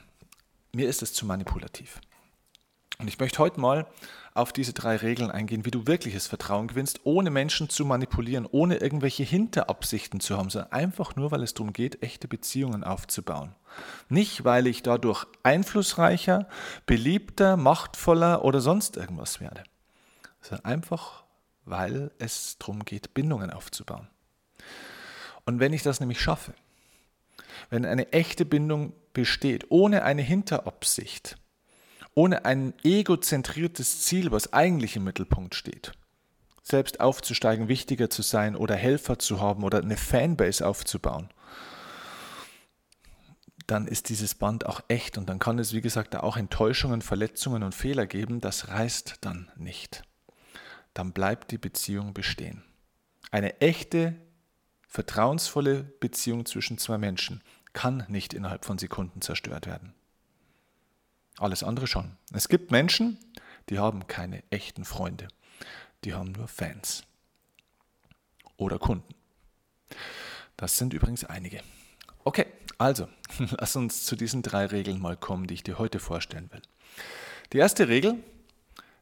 mir 0.74 0.88
ist 0.88 1.02
es 1.02 1.14
zu 1.14 1.26
manipulativ. 1.26 2.02
Und 3.00 3.08
ich 3.08 3.20
möchte 3.20 3.40
heute 3.40 3.60
mal 3.60 3.86
auf 4.38 4.53
diese 4.53 4.74
drei 4.74 4.96
Regeln 4.96 5.32
eingehen, 5.32 5.65
wie 5.65 5.72
du 5.72 5.88
wirkliches 5.88 6.27
Vertrauen 6.27 6.67
gewinnst, 6.67 7.01
ohne 7.03 7.29
Menschen 7.29 7.70
zu 7.70 7.86
manipulieren, 7.86 8.48
ohne 8.50 8.77
irgendwelche 8.77 9.24
Hinterabsichten 9.24 10.20
zu 10.20 10.38
haben, 10.38 10.50
sondern 10.50 10.72
einfach 10.72 11.15
nur, 11.15 11.32
weil 11.32 11.44
es 11.44 11.53
darum 11.53 11.74
geht, 11.74 12.03
echte 12.03 12.27
Beziehungen 12.27 12.84
aufzubauen. 12.84 13.56
Nicht, 14.10 14.44
weil 14.46 14.67
ich 14.67 14.84
dadurch 14.84 15.25
einflussreicher, 15.44 16.48
beliebter, 16.86 17.58
machtvoller 17.58 18.46
oder 18.46 18.62
sonst 18.62 18.98
irgendwas 18.98 19.41
werde, 19.41 19.63
sondern 20.41 20.65
einfach, 20.65 21.24
weil 21.65 22.12
es 22.20 22.58
darum 22.60 22.86
geht, 22.86 23.13
Bindungen 23.13 23.51
aufzubauen. 23.51 24.08
Und 25.46 25.60
wenn 25.60 25.74
ich 25.74 25.84
das 25.84 26.00
nämlich 26.00 26.22
schaffe, 26.22 26.53
wenn 27.70 27.86
eine 27.86 28.12
echte 28.13 28.46
Bindung 28.46 28.94
besteht, 29.13 29.65
ohne 29.70 30.03
eine 30.03 30.22
Hinterabsicht, 30.22 31.38
ohne 32.18 32.46
ein 32.46 32.74
egozentriertes 32.84 34.02
Ziel, 34.02 34.32
was 34.32 34.52
eigentlich 34.52 34.96
im 34.96 35.04
Mittelpunkt 35.04 35.54
steht. 35.54 35.92
Selbst 36.64 37.00
aufzusteigen, 37.00 37.68
wichtiger 37.68 38.10
zu 38.10 38.24
sein 38.24 38.56
oder 38.56 38.74
Helfer 38.74 39.20
zu 39.20 39.40
haben 39.40 39.64
oder 39.64 39.84
eine 39.84 39.98
Fanbase 39.98 40.66
aufzubauen, 40.66 41.30
dann 43.68 43.86
ist 43.86 44.10
dieses 44.10 44.34
Band 44.34 44.66
auch 44.66 44.82
echt 44.88 45.20
und 45.20 45.30
dann 45.30 45.38
kann 45.38 45.60
es, 45.60 45.74
wie 45.74 45.82
gesagt, 45.82 46.16
da 46.16 46.22
auch 46.22 46.38
Enttäuschungen, 46.38 47.04
Verletzungen 47.04 47.62
und 47.62 47.76
Fehler 47.76 48.08
geben. 48.08 48.42
Das 48.42 48.70
reißt 48.70 49.18
dann 49.22 49.52
nicht. 49.56 50.02
Dann 50.96 51.12
bleibt 51.12 51.52
die 51.52 51.60
Beziehung 51.60 52.16
bestehen. 52.16 52.64
Eine 53.30 53.62
echte, 53.62 54.16
vertrauensvolle 54.88 55.84
Beziehung 55.84 56.48
zwischen 56.48 56.80
zwei 56.80 56.98
Menschen 56.98 57.44
kann 57.74 58.06
nicht 58.08 58.34
innerhalb 58.34 58.66
von 58.66 58.80
Sekunden 58.80 59.22
zerstört 59.22 59.68
werden. 59.68 59.94
Alles 61.39 61.63
andere 61.63 61.88
schon. 61.88 62.17
Es 62.34 62.48
gibt 62.48 62.72
Menschen, 62.72 63.17
die 63.70 63.79
haben 63.79 64.08
keine 64.08 64.44
echten 64.50 64.86
Freunde. 64.86 65.27
Die 66.03 66.13
haben 66.13 66.32
nur 66.32 66.48
Fans. 66.48 67.03
Oder 68.58 68.79
Kunden. 68.79 69.13
Das 70.56 70.77
sind 70.77 70.94
übrigens 70.94 71.24
einige. 71.24 71.62
Okay, 72.24 72.48
also, 72.77 73.08
lass 73.60 73.75
uns 73.75 74.03
zu 74.06 74.15
diesen 74.15 74.41
drei 74.41 74.65
Regeln 74.65 75.00
mal 75.00 75.15
kommen, 75.17 75.48
die 75.48 75.53
ich 75.53 75.63
dir 75.63 75.77
heute 75.77 76.00
vorstellen 76.00 76.51
will. 76.51 76.62
Die 77.53 77.60
erste 77.60 77.88
Regel 77.88 78.24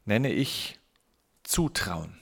nenne 0.04 0.32
ich 0.32 0.78
Zutrauen. 1.44 2.18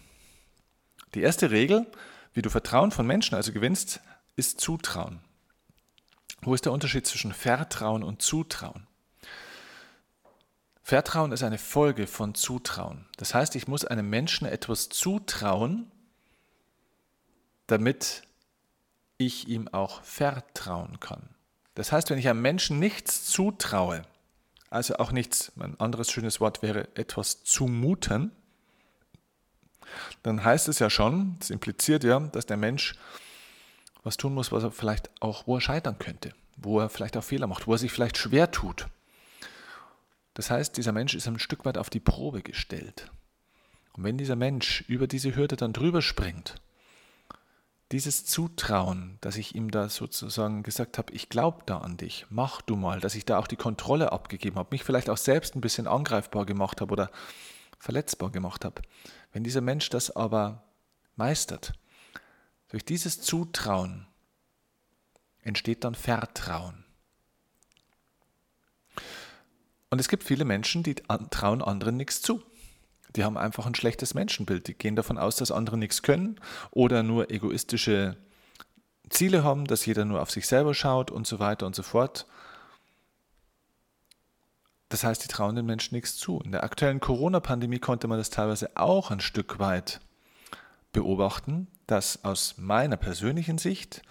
Die 1.16 1.22
erste 1.22 1.52
Regel, 1.52 1.86
wie 2.34 2.42
du 2.42 2.50
Vertrauen 2.50 2.92
von 2.92 3.06
Menschen 3.06 3.36
also 3.36 3.52
gewinnst, 3.52 4.02
ist 4.36 4.62
Zutrauen. 4.62 5.20
Wo 6.42 6.54
ist 6.54 6.66
der 6.66 6.72
Unterschied 6.72 7.06
zwischen 7.08 7.34
Vertrauen 7.34 8.04
und 8.04 8.22
Zutrauen? 8.22 8.88
Vertrauen 10.84 11.32
ist 11.32 11.44
eine 11.44 11.58
Folge 11.58 12.08
von 12.08 12.36
Zutrauen. 12.36 13.06
Das 13.16 13.34
heißt, 13.34 13.56
ich 13.56 13.70
muss 13.70 13.86
einem 13.86 14.10
Menschen 14.10 14.46
etwas 14.46 14.90
zutrauen, 14.90 15.90
damit 17.68 18.24
ich 19.18 19.48
ihm 19.48 19.70
auch 19.70 20.04
vertrauen 20.04 21.00
kann. 21.00 21.30
Das 21.76 21.94
heißt, 21.94 22.10
wenn 22.10 22.20
ich 22.20 22.28
einem 22.28 22.42
Menschen 22.42 22.80
nichts 22.80 23.26
zutraue, 23.26 24.04
also 24.70 24.98
auch 24.98 25.14
nichts, 25.14 25.54
ein 25.58 25.80
anderes 25.80 26.12
schönes 26.12 26.42
Wort 26.42 26.62
wäre 26.62 26.90
etwas 26.96 27.44
zumuten, 27.46 28.32
dann 30.22 30.44
heißt 30.44 30.68
es 30.68 30.80
ja 30.80 30.90
schon, 30.90 31.38
das 31.40 31.50
impliziert 31.50 32.04
ja, 32.04 32.20
dass 32.20 32.46
der 32.46 32.58
Mensch 32.58 32.96
was 34.04 34.18
tun 34.18 34.34
muss, 34.34 34.52
was 34.52 34.64
er 34.64 34.72
vielleicht 34.72 35.10
auch, 35.22 35.48
wo 35.48 35.56
er 35.56 35.62
scheitern 35.62 35.98
könnte, 35.98 36.34
wo 36.58 36.82
er 36.82 36.90
vielleicht 36.90 37.16
auch 37.16 37.24
Fehler 37.24 37.48
macht, 37.48 37.68
wo 37.68 37.72
er 37.72 37.78
sich 37.78 37.92
vielleicht 37.92 38.18
schwer 38.18 38.52
tut. 38.52 38.88
Das 40.34 40.50
heißt, 40.50 40.78
dieser 40.78 40.92
Mensch 40.92 41.14
ist 41.14 41.28
ein 41.28 41.40
Stück 41.40 41.66
weit 41.66 41.78
auf 41.78 41.90
die 41.90 42.00
Probe 42.00 42.42
gestellt. 42.42 43.12
Und 43.94 44.04
wenn 44.04 44.18
dieser 44.18 44.36
Mensch 44.36 44.82
über 44.88 45.08
diese 45.08 45.36
Hürde 45.36 45.56
dann 45.56 45.74
drüber 45.74 46.02
springt, 46.02 46.56
dieses 47.92 48.26
Zutrauen, 48.26 49.20
dass 49.22 49.38
ich 49.38 49.54
ihm 49.54 49.70
da 49.70 49.88
sozusagen 49.88 50.64
gesagt 50.64 50.98
habe, 50.98 51.14
ich 51.14 51.30
glaube 51.30 51.62
da 51.68 51.78
an 51.78 51.96
dich, 51.96 52.26
mach 52.30 52.64
du 52.64 52.76
mal, 52.76 53.00
dass 53.00 53.14
ich 53.14 53.24
da 53.24 53.38
auch 53.38 53.46
die 53.46 53.56
Kontrolle 53.56 54.12
abgegeben 54.12 54.58
habe, 54.58 54.70
mich 54.72 54.84
vielleicht 54.84 55.12
auch 55.12 55.18
selbst 55.18 55.56
ein 55.56 55.62
bisschen 55.62 55.86
angreifbar 55.86 56.48
gemacht 56.48 56.82
habe 56.82 56.92
oder 56.92 57.12
verletzbar 57.78 58.32
gemacht 58.32 58.66
habe. 58.66 58.82
Wenn 59.32 59.44
dieser 59.44 59.62
Mensch 59.62 59.90
das 59.90 60.16
aber 60.16 60.64
meistert, 61.16 61.74
durch 62.70 62.84
dieses 62.84 63.22
Zutrauen 63.22 64.08
entsteht 65.44 65.84
dann 65.84 65.94
Vertrauen. 65.94 66.83
Und 69.94 70.00
es 70.00 70.10
gibt 70.10 70.24
viele 70.24 70.44
Menschen, 70.44 70.82
die 70.82 70.96
trauen 70.96 71.62
anderen 71.62 71.98
nichts 71.98 72.24
zu. 72.24 72.42
Die 73.16 73.24
haben 73.24 73.38
einfach 73.38 73.68
ein 73.68 73.76
schlechtes 73.76 74.16
Menschenbild. 74.16 74.68
Die 74.68 74.74
gehen 74.74 74.96
davon 74.96 75.20
aus, 75.20 75.36
dass 75.36 75.52
andere 75.52 75.78
nichts 75.78 76.02
können 76.02 76.40
oder 76.72 77.04
nur 77.04 77.30
egoistische 77.30 78.18
Ziele 79.10 79.44
haben, 79.44 79.66
dass 79.66 79.86
jeder 79.86 80.04
nur 80.04 80.20
auf 80.24 80.32
sich 80.32 80.48
selber 80.48 80.74
schaut 80.74 81.12
und 81.12 81.28
so 81.28 81.38
weiter 81.38 81.68
und 81.68 81.76
so 81.76 81.84
fort. 81.84 82.26
Das 84.90 85.04
heißt, 85.04 85.24
die 85.24 85.28
trauen 85.28 85.56
den 85.56 85.68
Menschen 85.68 85.94
nichts 85.94 86.18
zu. 86.18 86.40
In 86.40 86.54
der 86.54 86.64
aktuellen 86.64 87.00
Corona-Pandemie 87.00 87.78
konnte 87.78 88.08
man 88.08 88.18
das 88.18 88.32
teilweise 88.32 88.72
auch 88.74 89.12
ein 89.12 89.20
Stück 89.20 89.60
weit 89.60 90.02
beobachten, 90.92 91.68
dass 91.86 92.26
aus 92.26 92.56
meiner 92.58 92.98
persönlichen 92.98 93.60
Sicht 93.60 94.02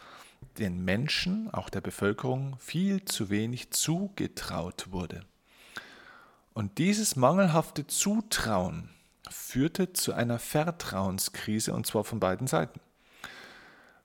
den 0.59 0.85
Menschen, 0.85 1.53
auch 1.53 1.71
der 1.71 1.81
Bevölkerung, 1.81 2.55
viel 2.61 3.05
zu 3.05 3.31
wenig 3.31 3.73
zugetraut 3.73 4.93
wurde. 4.93 5.25
Und 6.55 6.79
dieses 6.79 7.17
mangelhafte 7.17 7.87
Zutrauen 7.87 8.91
führte 9.31 9.93
zu 9.93 10.13
einer 10.13 10.39
Vertrauenskrise 10.39 11.73
und 11.73 11.87
zwar 11.87 12.05
von 12.05 12.21
beiden 12.21 12.47
Seiten. 12.47 12.81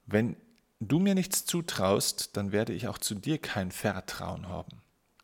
Wenn 0.05 0.37
du 0.79 0.99
mir 0.99 1.15
nichts 1.15 1.45
zutraust, 1.45 2.37
dann 2.37 2.51
werde 2.51 2.73
ich 2.73 2.87
auch 2.87 2.97
zu 2.97 3.15
dir 3.15 3.37
kein 3.37 3.71
Vertrauen 3.71 4.47
haben. 4.47 4.81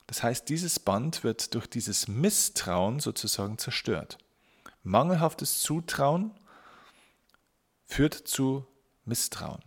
Das 0.07 0.21
heißt, 0.21 0.49
dieses 0.49 0.79
Band 0.79 1.23
wird 1.23 1.53
durch 1.55 1.67
dieses 1.67 2.07
Misstrauen 2.07 2.99
sozusagen 2.99 3.57
zerstört. 3.57 4.17
Mangelhaftes 4.83 5.59
Zutrauen 5.59 6.31
führt 7.85 8.13
zu 8.13 8.67
Misstrauen. 9.05 9.63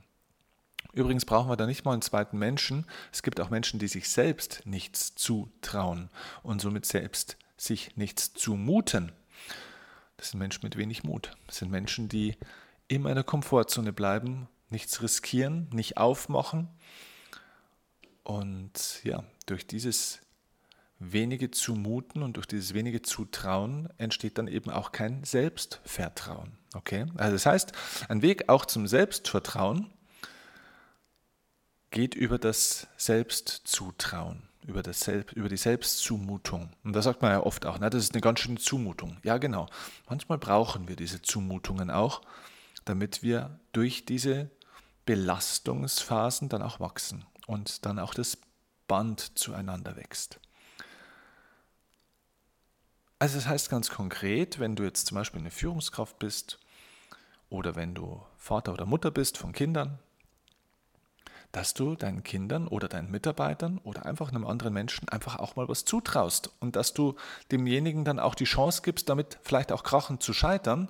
Übrigens 0.93 1.25
brauchen 1.25 1.49
wir 1.49 1.57
da 1.57 1.67
nicht 1.67 1.85
mal 1.85 1.93
einen 1.93 2.03
zweiten 2.03 2.39
Menschen. 2.39 2.87
Es 3.13 3.23
gibt 3.23 3.41
auch 3.41 3.51
Menschen, 3.51 3.79
die 3.79 3.89
sich 3.89 4.09
selbst 4.09 4.63
nichts 4.65 5.15
zutrauen 5.15 6.11
und 6.43 6.61
somit 6.61 6.87
selbst 6.87 7.37
sich 7.57 7.97
nichts 7.97 8.33
zumuten. 8.35 9.13
Das 10.17 10.31
sind 10.31 10.39
Menschen 10.39 10.65
mit 10.65 10.77
wenig 10.77 11.05
Mut. 11.05 11.37
Das 11.47 11.59
sind 11.59 11.71
Menschen, 11.71 12.09
die 12.09 12.37
in 12.89 13.03
der 13.05 13.25
Komfortzone 13.25 13.93
bleiben, 13.93 14.49
nichts 14.71 15.03
riskieren, 15.03 15.69
nicht 15.73 15.97
aufmachen. 15.97 16.69
Und 18.23 19.03
ja, 19.05 19.25
durch 19.47 19.67
dieses 19.67 20.21
wenige 20.99 21.51
Zumuten 21.51 22.23
und 22.23 22.37
durch 22.37 22.47
dieses 22.47 22.75
wenige 22.75 23.03
Zutrauen 23.03 23.89
entsteht 23.99 24.39
dann 24.39 24.49
eben 24.49 24.71
auch 24.71 24.93
kein 24.93 25.25
Selbstvertrauen. 25.25 26.57
Okay? 26.75 27.07
Also 27.17 27.33
das 27.35 27.47
heißt, 27.47 27.73
ein 28.09 28.23
Weg 28.23 28.49
auch 28.49 28.65
zum 28.65 28.87
Selbstvertrauen 28.87 29.93
geht 31.91 32.15
über 32.15 32.39
das 32.39 32.89
Selbstzutrauen 32.97 34.46
über, 34.67 34.83
das 34.83 35.01
Selb, 35.01 35.33
über 35.33 35.49
die 35.49 35.57
Selbstzumutung. 35.57 36.71
Und 36.85 36.93
da 36.93 37.03
sagt 37.03 37.23
man 37.23 37.33
ja 37.33 37.41
oft 37.41 37.67
auch, 37.67 37.79
na, 37.79 37.91
das 37.91 38.05
ist 38.05 38.15
eine 38.15 38.21
ganz 38.21 38.41
schöne 38.41 38.59
Zumutung. 38.59 39.17
Ja, 39.23 39.39
genau. 39.39 39.69
Manchmal 40.09 40.39
brauchen 40.39 40.89
wir 40.89 40.97
diese 40.97 41.23
Zumutungen 41.23 41.91
auch, 41.91 42.23
damit 42.85 43.23
wir 43.23 43.59
durch 43.73 44.05
diese 44.05 44.51
Belastungsphasen 45.07 46.49
dann 46.49 46.63
auch 46.63 46.81
wachsen 46.81 47.25
und 47.47 47.87
dann 47.87 47.99
auch 47.99 48.13
das 48.13 48.39
Band 48.89 49.39
zueinander 49.39 49.97
wächst. 49.97 50.41
Also 53.19 53.37
das 53.37 53.47
heißt 53.47 53.71
ganz 53.71 53.89
konkret, 53.89 54.59
wenn 54.59 54.77
du 54.77 54.83
jetzt 54.83 55.07
zum 55.07 55.15
Beispiel 55.15 55.41
eine 55.41 55.51
Führungskraft 55.51 56.19
bist 56.19 56.59
oder 57.49 57.77
wenn 57.77 57.95
du 57.95 58.23
Vater 58.37 58.73
oder 58.73 58.85
Mutter 58.85 59.11
bist 59.11 59.39
von 59.39 59.53
Kindern, 59.53 59.99
dass 61.53 61.75
du 61.75 61.95
deinen 61.95 62.23
Kindern 62.23 62.69
oder 62.69 62.89
deinen 62.89 63.11
Mitarbeitern 63.11 63.79
oder 63.85 64.07
einfach 64.07 64.31
einem 64.31 64.47
anderen 64.47 64.73
Menschen 64.73 65.09
einfach 65.09 65.39
auch 65.39 65.57
mal 65.57 65.69
was 65.69 65.85
zutraust 65.85 66.51
und 66.61 66.77
dass 66.77 66.95
du 66.95 67.15
demjenigen 67.51 68.05
dann 68.05 68.19
auch 68.19 68.35
die 68.35 68.45
Chance 68.45 68.83
gibst, 68.83 69.09
damit 69.09 69.39
vielleicht 69.43 69.73
auch 69.73 69.83
krachend 69.83 70.23
zu 70.23 70.33
scheitern, 70.33 70.89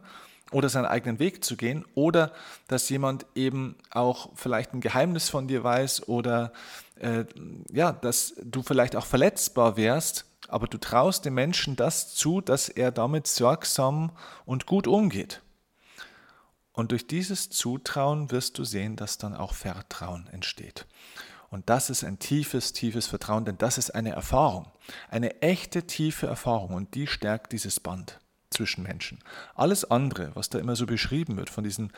oder 0.53 0.69
seinen 0.69 0.87
eigenen 0.87 1.19
Weg 1.19 1.45
zu 1.45 1.57
gehen 1.57 1.85
oder 1.95 2.33
dass 2.69 2.89
jemand 2.89 3.27
eben 3.35 3.77
auch 3.91 4.31
vielleicht 4.35 4.75
ein 4.75 4.81
Geheimnis 4.81 5.29
von 5.29 5.49
dir 5.49 5.65
weiß 5.65 6.09
oder 6.09 6.53
äh, 7.01 7.25
ja, 7.73 7.93
dass 7.93 8.35
du 8.43 8.63
vielleicht 8.63 8.97
auch 8.97 9.07
verletzbar 9.07 9.77
wärst, 9.77 10.25
aber 10.49 10.69
du 10.69 10.79
traust 10.79 11.25
dem 11.25 11.35
Menschen 11.35 11.75
das 11.77 12.15
zu, 12.15 12.41
dass 12.41 12.69
er 12.69 12.93
damit 12.93 13.27
sorgsam 13.27 14.13
und 14.45 14.67
gut 14.67 14.87
umgeht. 14.87 15.43
Und 16.77 16.93
durch 16.93 17.07
dieses 17.07 17.49
Zutrauen 17.49 18.31
wirst 18.31 18.59
du 18.59 18.65
sehen, 18.65 18.97
dass 18.97 19.17
dann 19.17 19.35
auch 19.35 19.55
Vertrauen 19.55 20.27
entsteht. 20.29 20.87
Und 21.49 21.71
das 21.71 21.89
ist 21.89 22.05
ein 22.05 22.19
tiefes, 22.19 22.75
tiefes 22.75 23.07
Vertrauen, 23.07 23.47
denn 23.47 23.57
das 23.57 23.79
ist 23.79 23.95
eine 23.95 24.11
Erfahrung, 24.11 24.71
eine 25.09 25.41
echte, 25.41 25.87
tiefe 25.87 26.27
Erfahrung 26.27 26.75
und 26.75 26.95
die 26.95 27.07
stärkt 27.07 27.53
dieses 27.53 27.81
Band 27.81 28.21
zwischen 28.51 28.83
Menschen. 28.83 29.21
Alles 29.55 29.91
andere, 29.91 30.37
was 30.37 30.51
da 30.51 30.59
immer 30.59 30.77
so 30.77 30.85
beschrieben 30.85 31.39
wird 31.39 31.49
von 31.49 31.65
diesen, 31.65 31.93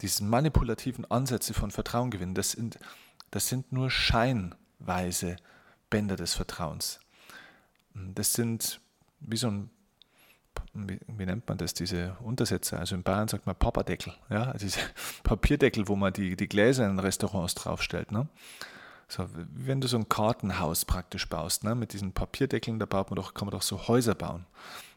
diesen 0.00 0.28
manipulativen 0.28 1.08
Ansätzen 1.08 1.54
von 1.54 1.70
Vertrauen 1.70 2.10
gewinnen, 2.10 2.34
das 2.34 2.50
sind, 2.50 2.80
das 3.30 3.46
sind 3.46 3.70
nur 3.70 3.90
scheinweise 3.92 5.36
Bänder 5.88 6.16
des 6.16 6.34
Vertrauens. 6.34 6.98
Das 7.94 8.32
sind 8.32 8.80
wie 9.20 9.36
so 9.36 9.46
ein, 9.46 9.70
wie, 10.76 11.26
nennt 11.26 11.48
man 11.48 11.58
das, 11.58 11.74
diese 11.74 12.16
Untersätze? 12.20 12.78
Also 12.78 12.94
in 12.94 13.02
Bayern 13.02 13.28
sagt 13.28 13.46
man 13.46 13.56
Papadeckel, 13.56 14.14
ja, 14.30 14.50
also 14.50 14.58
diese 14.66 14.80
Papierdeckel, 15.22 15.88
wo 15.88 15.96
man 15.96 16.12
die, 16.12 16.36
die 16.36 16.48
Gläser 16.48 16.86
in 16.86 16.98
Restaurants 16.98 17.54
draufstellt. 17.54 18.12
Ne? 18.12 18.28
So, 19.08 19.28
wenn 19.34 19.80
du 19.80 19.88
so 19.88 19.96
ein 19.96 20.08
Kartenhaus 20.08 20.84
praktisch 20.84 21.28
baust, 21.28 21.64
ne, 21.64 21.74
mit 21.74 21.92
diesen 21.92 22.12
Papierdeckeln, 22.12 22.78
da 22.78 22.86
baut 22.86 23.10
man 23.10 23.16
doch, 23.16 23.34
kann 23.34 23.46
man 23.46 23.52
doch 23.52 23.62
so 23.62 23.86
Häuser 23.88 24.14
bauen. 24.14 24.46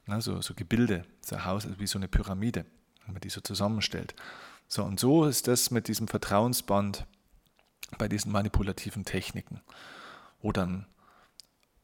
Ne, 0.07 0.21
so, 0.21 0.41
so 0.41 0.53
Gebilde, 0.55 1.05
so 1.21 1.35
ein 1.35 1.45
Haus 1.45 1.67
wie 1.77 1.87
so 1.87 1.99
eine 1.99 2.07
Pyramide, 2.07 2.65
wenn 3.05 3.13
man 3.13 3.21
die 3.21 3.29
so 3.29 3.41
zusammenstellt. 3.41 4.15
So, 4.67 4.83
und 4.83 4.99
so 4.99 5.25
ist 5.25 5.47
das 5.47 5.71
mit 5.71 5.87
diesem 5.87 6.07
Vertrauensband 6.07 7.05
bei 7.97 8.07
diesen 8.07 8.31
manipulativen 8.31 9.05
Techniken, 9.05 9.61
wo 10.41 10.51
dann 10.51 10.85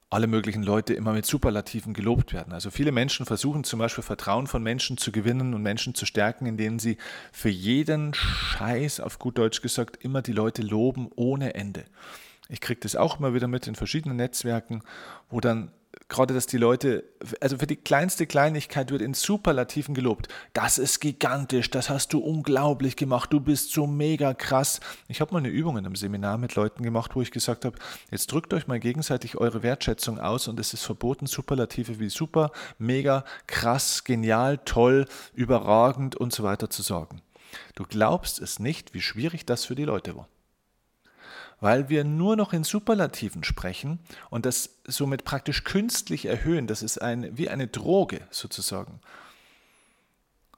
alle 0.10 0.28
möglichen 0.28 0.64
Leute 0.64 0.94
immer 0.94 1.14
mit 1.14 1.26
Superlativen 1.26 1.94
gelobt 1.94 2.32
werden. 2.32 2.54
Also 2.54 2.70
viele 2.70 2.92
Menschen 2.92 3.26
versuchen 3.26 3.64
zum 3.64 3.80
Beispiel 3.80 4.04
Vertrauen 4.04 4.48
von 4.48 4.62
Menschen 4.62 4.98
zu 4.98 5.12
gewinnen 5.12 5.54
und 5.54 5.62
Menschen 5.62 5.96
zu 5.96 6.06
stärken, 6.06 6.46
indem 6.46 6.80
sie 6.80 6.98
für 7.32 7.50
jeden 7.50 8.14
Scheiß, 8.14 9.00
auf 9.00 9.20
gut 9.20 9.38
Deutsch 9.38 9.62
gesagt, 9.62 10.04
immer 10.04 10.22
die 10.22 10.34
Leute 10.34 10.62
loben 10.62 11.10
ohne 11.16 11.56
Ende. 11.56 11.86
Ich 12.48 12.62
kriege 12.62 12.80
das 12.80 12.96
auch 12.96 13.20
immer 13.20 13.34
wieder 13.34 13.48
mit 13.48 13.68
in 13.68 13.76
verschiedenen 13.76 14.18
Netzwerken, 14.18 14.84
wo 15.30 15.40
dann 15.40 15.72
gerade, 16.08 16.34
dass 16.34 16.48
die 16.48 16.58
Leute, 16.58 17.04
also 17.42 17.58
für 17.58 17.68
die 17.68 17.76
kleinste 17.76 18.28
Kleinigkeit 18.28 18.92
wird 18.92 19.02
in 19.02 19.14
Superlativen 19.14 19.96
gelobt. 19.96 20.28
Das 20.54 20.78
ist 20.78 21.00
gigantisch, 21.00 21.70
das 21.70 21.90
hast 21.90 22.14
du 22.14 22.20
unglaublich 22.20 22.96
gemacht, 22.96 23.34
du 23.34 23.40
bist 23.40 23.72
so 23.72 23.88
mega 23.88 24.34
krass. 24.34 24.80
Ich 25.08 25.22
habe 25.22 25.34
mal 25.34 25.40
eine 25.40 25.50
Übung 25.50 25.78
in 25.78 25.86
einem 25.86 25.96
Seminar 25.96 26.38
mit 26.38 26.56
Leuten 26.56 26.84
gemacht, 26.84 27.16
wo 27.16 27.22
ich 27.22 27.32
gesagt 27.32 27.66
habe, 27.66 27.78
jetzt 28.12 28.32
drückt 28.32 28.54
euch 28.54 28.68
mal 28.68 28.80
gegenseitig 28.80 29.38
eure 29.38 29.64
Wertschätzung 29.64 30.20
aus 30.20 30.48
und 30.48 30.60
es 30.60 30.74
ist 30.74 30.84
verboten, 30.84 31.28
Superlative 31.28 32.00
wie 32.00 32.10
super, 32.10 32.52
mega, 32.78 33.26
krass, 33.48 34.04
genial, 34.04 34.60
toll, 34.60 35.06
überragend 35.34 36.16
und 36.16 36.34
so 36.34 36.44
weiter 36.44 36.70
zu 36.70 36.82
sagen. 36.82 37.22
Du 37.76 37.84
glaubst 37.84 38.42
es 38.42 38.60
nicht, 38.60 38.94
wie 38.94 39.02
schwierig 39.02 39.46
das 39.46 39.66
für 39.66 39.76
die 39.76 39.86
Leute 39.86 40.16
war 40.16 40.28
weil 41.60 41.90
wir 41.90 42.04
nur 42.04 42.36
noch 42.36 42.54
in 42.54 42.64
Superlativen 42.64 43.44
sprechen 43.44 44.00
und 44.30 44.46
das 44.46 44.78
somit 44.86 45.24
praktisch 45.24 45.64
künstlich 45.64 46.26
erhöhen. 46.26 46.68
Das 46.68 46.84
ist 46.84 47.02
ein, 47.02 47.38
wie 47.38 47.50
eine 47.50 47.68
Droge 47.68 48.22
sozusagen. 48.30 49.00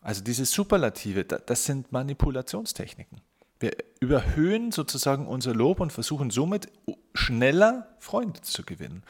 Also 0.01 0.23
diese 0.23 0.45
Superlative, 0.45 1.25
das 1.25 1.65
sind 1.65 1.91
Manipulationstechniken. 1.91 3.21
Wir 3.59 3.75
überhöhen 3.99 4.71
sozusagen 4.71 5.27
unser 5.27 5.53
Lob 5.53 5.79
und 5.79 5.91
versuchen 5.91 6.29
somit 6.29 6.69
schneller 7.13 7.87
Freunde 7.99 8.41
zu 8.41 8.63
gewinnen. 8.63 9.03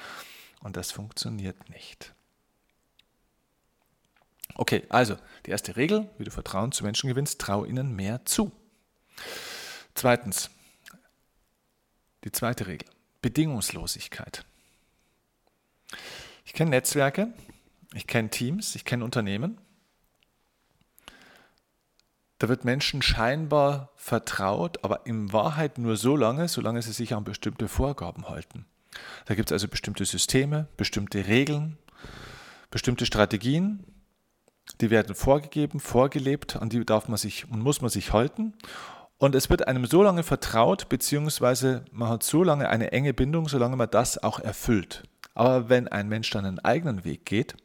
Und 0.62 0.78
das 0.78 0.92
funktioniert 0.92 1.70
nicht. 1.70 2.14
Okay, 4.56 4.84
also 4.90 5.18
die 5.46 5.52
erste 5.52 5.76
Regel, 5.76 6.10
wie 6.18 6.24
du 6.24 6.32
Vertrauen 6.32 6.72
zu 6.72 6.84
Menschen 6.84 7.10
gewinnst, 7.10 7.40
trau 7.40 7.64
ihnen 7.64 7.96
mehr 7.96 8.26
zu. 8.26 8.52
Zweitens, 9.94 10.50
die 12.24 12.32
zweite 12.32 12.68
Regel, 12.68 12.88
Bedingungslosigkeit. 13.22 14.46
Ich 16.46 16.54
kenne 16.54 16.72
Netzwerke, 16.72 17.34
ich 17.94 18.08
kenne 18.08 18.30
Teams, 18.30 18.76
ich 18.76 18.86
kenne 18.86 19.04
Unternehmen. 19.04 19.58
Da 22.40 22.50
wird 22.50 22.66
Menschen 22.66 23.02
scheinbar 23.02 23.92
vertraut, 23.96 24.84
aber 24.84 25.06
in 25.06 25.34
Wahrheit 25.34 25.78
nur 25.78 25.98
so 25.98 26.16
lange, 26.16 26.48
solange 26.48 26.82
sie 26.82 26.92
sich 26.92 27.14
an 27.14 27.24
bestimmte 27.24 27.68
Vorgaben 27.68 28.30
halten. 28.30 28.66
Da 29.26 29.36
gibt 29.36 29.50
es 29.50 29.54
also 29.54 29.68
bestimmte 29.68 30.06
Systeme, 30.06 30.68
bestimmte 30.78 31.28
Regeln, 31.28 31.78
bestimmte 32.70 33.06
Strategien, 33.06 33.84
die 34.82 34.90
werden 34.90 35.16
vorgegeben, 35.16 35.80
vorgelebt, 35.80 36.58
an 36.58 36.70
die 36.70 36.86
darf 36.86 37.08
man 37.08 37.18
sich 37.18 37.50
und 37.50 37.62
muss 37.62 37.82
man 37.82 37.90
sich 37.90 38.14
halten. 38.14 38.54
Und 39.20 39.34
es 39.34 39.50
wird 39.50 39.68
einem 39.68 39.86
so 39.86 40.04
lange 40.04 40.24
vertraut, 40.24 40.90
beziehungsweise 40.90 41.84
man 41.92 42.10
hat 42.10 42.24
so 42.24 42.44
lange 42.44 42.70
eine 42.70 42.92
enge 42.92 43.14
Bindung, 43.14 43.48
solange 43.48 43.76
man 43.76 43.90
das 43.90 44.22
auch 44.22 44.40
erfüllt. 44.40 45.04
Aber 45.34 45.70
wenn 45.70 45.88
ein 45.88 46.08
Mensch 46.08 46.30
dann 46.30 46.46
einen 46.46 46.60
eigenen 46.60 47.04
Weg 47.04 47.26
geht, 47.26 47.56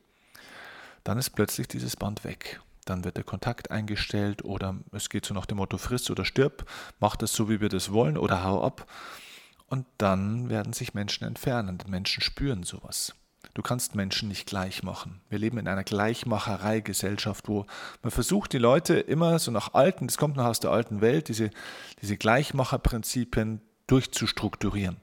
dann 1.05 1.19
ist 1.19 1.31
plötzlich 1.31 1.69
dieses 1.69 1.97
Band 1.97 2.25
weg. 2.25 2.61
Dann 2.85 3.05
wird 3.05 3.17
der 3.17 3.25
Kontakt 3.25 3.71
eingestellt 3.71 4.45
oder 4.45 4.77
es 4.93 5.09
geht 5.09 5.27
so 5.27 5.35
nach 5.35 5.47
dem 5.47 5.59
Motto 5.59 5.79
friss 5.79 6.11
oder 6.11 6.25
stirb, 6.25 6.69
mach 7.01 7.17
das 7.17 7.33
so, 7.33 7.49
wie 7.49 7.61
wir 7.61 7.69
das 7.69 7.93
wollen 7.93 8.17
oder 8.17 8.43
hau 8.43 8.65
ab. 8.65 8.87
Und 9.67 9.87
dann 9.99 10.49
werden 10.49 10.73
sich 10.73 10.95
Menschen 10.95 11.27
entfernen, 11.27 11.79
denn 11.79 11.91
Menschen 11.91 12.23
spüren 12.23 12.63
sowas. 12.63 13.15
Du 13.55 13.63
kannst 13.63 13.95
Menschen 13.95 14.29
nicht 14.29 14.47
gleich 14.47 14.83
machen. 14.83 15.21
Wir 15.29 15.39
leben 15.39 15.59
in 15.59 15.69
einer 15.69 15.85
Gleichmacherei-Gesellschaft, 15.85 17.49
wo 17.49 17.67
man 18.03 18.11
versucht, 18.11 18.53
die 18.53 18.59
Leute 18.59 18.95
immer 18.95 19.39
so 19.39 19.51
nach 19.51 19.75
alten, 19.75 20.07
das 20.07 20.17
kommt 20.17 20.37
noch 20.37 20.47
aus 20.47 20.61
der 20.61 20.71
alten 20.71 21.01
Welt, 21.01 21.29
diese, 21.29 21.51
diese 22.01 22.17
Gleichmacherprinzipien 22.17 23.61
durchzustrukturieren. 23.87 24.97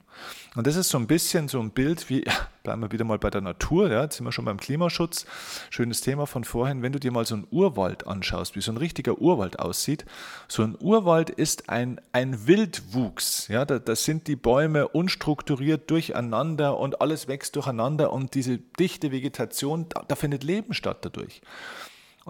Und 0.56 0.66
das 0.66 0.76
ist 0.76 0.88
so 0.88 0.98
ein 0.98 1.06
bisschen 1.06 1.48
so 1.48 1.60
ein 1.60 1.70
Bild 1.70 2.08
wie, 2.10 2.24
bleiben 2.62 2.82
wir 2.82 2.92
wieder 2.92 3.04
mal 3.04 3.18
bei 3.18 3.30
der 3.30 3.40
Natur, 3.40 3.90
ja, 3.90 4.02
jetzt 4.02 4.16
sind 4.16 4.26
wir 4.26 4.32
schon 4.32 4.44
beim 4.44 4.58
Klimaschutz, 4.58 5.26
schönes 5.70 6.00
Thema 6.00 6.26
von 6.26 6.44
vorhin, 6.44 6.82
wenn 6.82 6.92
du 6.92 7.00
dir 7.00 7.12
mal 7.12 7.24
so 7.24 7.34
einen 7.34 7.46
Urwald 7.50 8.06
anschaust, 8.06 8.56
wie 8.56 8.60
so 8.60 8.72
ein 8.72 8.76
richtiger 8.76 9.18
Urwald 9.18 9.58
aussieht, 9.58 10.04
so 10.48 10.62
ein 10.62 10.76
Urwald 10.80 11.30
ist 11.30 11.68
ein, 11.68 12.00
ein 12.12 12.46
Wildwuchs, 12.46 13.48
ja, 13.48 13.64
da, 13.64 13.78
da 13.78 13.96
sind 13.96 14.26
die 14.26 14.36
Bäume 14.36 14.88
unstrukturiert 14.88 15.90
durcheinander 15.90 16.78
und 16.78 17.00
alles 17.00 17.28
wächst 17.28 17.56
durcheinander 17.56 18.12
und 18.12 18.34
diese 18.34 18.58
dichte 18.58 19.12
Vegetation, 19.12 19.86
da, 19.88 20.04
da 20.06 20.14
findet 20.14 20.44
Leben 20.44 20.74
statt 20.74 20.98
dadurch. 21.02 21.42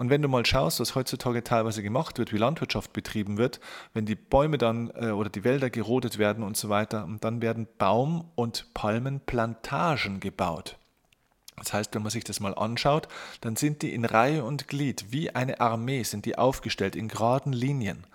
Und 0.01 0.09
wenn 0.09 0.23
du 0.23 0.27
mal 0.27 0.43
schaust, 0.47 0.79
was 0.79 0.95
heutzutage 0.95 1.43
teilweise 1.43 1.83
gemacht 1.83 2.17
wird, 2.17 2.33
wie 2.33 2.37
Landwirtschaft 2.37 2.91
betrieben 2.91 3.37
wird, 3.37 3.59
wenn 3.93 4.07
die 4.07 4.15
Bäume 4.15 4.57
dann 4.57 4.89
äh, 4.95 5.11
oder 5.11 5.29
die 5.29 5.43
Wälder 5.43 5.69
gerodet 5.69 6.17
werden 6.17 6.43
und 6.43 6.57
so 6.57 6.69
weiter, 6.69 7.03
und 7.03 7.23
dann 7.23 7.43
werden 7.43 7.67
Baum- 7.77 8.31
und 8.33 8.73
Palmenplantagen 8.73 10.19
gebaut. 10.19 10.79
Das 11.55 11.71
heißt, 11.71 11.93
wenn 11.93 12.01
man 12.01 12.09
sich 12.09 12.23
das 12.23 12.39
mal 12.39 12.55
anschaut, 12.55 13.09
dann 13.41 13.55
sind 13.55 13.83
die 13.83 13.93
in 13.93 14.03
Reihe 14.03 14.43
und 14.43 14.67
Glied, 14.67 15.05
wie 15.11 15.35
eine 15.35 15.61
Armee, 15.61 16.01
sind 16.01 16.25
die 16.25 16.35
aufgestellt 16.35 16.95
in 16.95 17.07
geraden 17.07 17.53
Linien. 17.53 18.07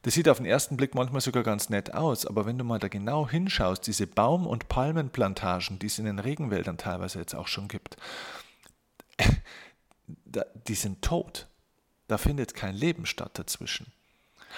Das 0.00 0.14
sieht 0.14 0.26
auf 0.26 0.38
den 0.38 0.46
ersten 0.46 0.78
Blick 0.78 0.94
manchmal 0.94 1.20
sogar 1.20 1.42
ganz 1.42 1.68
nett 1.68 1.92
aus, 1.92 2.24
aber 2.24 2.46
wenn 2.46 2.56
du 2.56 2.64
mal 2.64 2.78
da 2.78 2.88
genau 2.88 3.28
hinschaust, 3.28 3.86
diese 3.86 4.06
Baum- 4.06 4.46
und 4.46 4.68
Palmenplantagen, 4.70 5.78
die 5.80 5.88
es 5.88 5.98
in 5.98 6.06
den 6.06 6.18
Regenwäldern 6.18 6.78
teilweise 6.78 7.18
jetzt 7.18 7.34
auch 7.34 7.46
schon 7.46 7.68
gibt, 7.68 7.98
die 10.68 10.74
sind 10.74 11.02
tot. 11.02 11.48
Da 12.08 12.18
findet 12.18 12.54
kein 12.54 12.74
Leben 12.74 13.06
statt 13.06 13.38
dazwischen. 13.38 13.92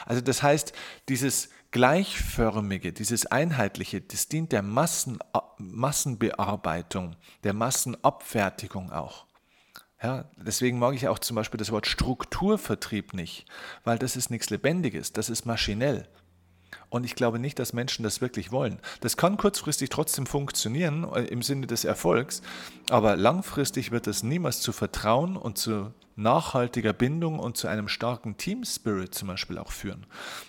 Also 0.07 0.21
das 0.21 0.43
heißt, 0.43 0.73
dieses 1.09 1.51
gleichförmige, 1.71 2.93
dieses 2.93 3.27
einheitliche, 3.27 4.01
das 4.01 4.29
dient 4.29 4.53
der 4.53 4.63
Massen, 4.63 5.19
Massenbearbeitung, 5.59 7.17
der 7.45 7.53
Massenabfertigung 7.53 8.93
auch. 8.93 9.27
Ja, 10.03 10.25
deswegen 10.37 10.79
mag 10.79 10.95
ich 10.95 11.07
auch 11.09 11.21
zum 11.21 11.37
Beispiel 11.37 11.59
das 11.59 11.71
Wort 11.71 11.87
Strukturvertrieb 11.87 13.15
nicht, 13.15 13.47
weil 13.85 13.99
das 13.99 14.17
ist 14.17 14.31
nichts 14.31 14.51
Lebendiges, 14.51 15.13
das 15.13 15.31
ist 15.31 15.47
maschinell. 15.47 16.09
Und 16.93 17.05
ich 17.05 17.15
glaube 17.15 17.39
nicht, 17.39 17.59
dass 17.59 17.73
Menschen 17.73 18.03
das 18.03 18.21
wirklich 18.21 18.53
wollen. 18.53 18.79
Das 19.01 19.17
kann 19.17 19.39
kurzfristig 19.39 19.89
trotzdem 19.89 20.27
funktionieren 20.27 21.11
äh, 21.15 21.23
im 21.23 21.41
Sinne 21.41 21.67
des 21.67 21.87
Erfolgs, 21.87 22.43
aber 22.91 23.17
langfristig 23.17 23.93
wird 23.93 24.07
es 24.07 24.23
niemals 24.23 24.61
zu 24.61 24.73
Vertrauen 24.73 25.39
und 25.39 25.57
zu 25.57 25.95
nachhaltiger 26.17 26.93
Bindung 26.93 27.39
und 27.39 27.57
zu 27.57 27.67
einem 27.67 27.89
starken 27.89 28.37
Team 28.37 28.63
Spirit 28.67 29.15
zum 29.15 29.29
Beispiel 29.29 29.57
auch 29.57 29.73
führen. 29.73 30.05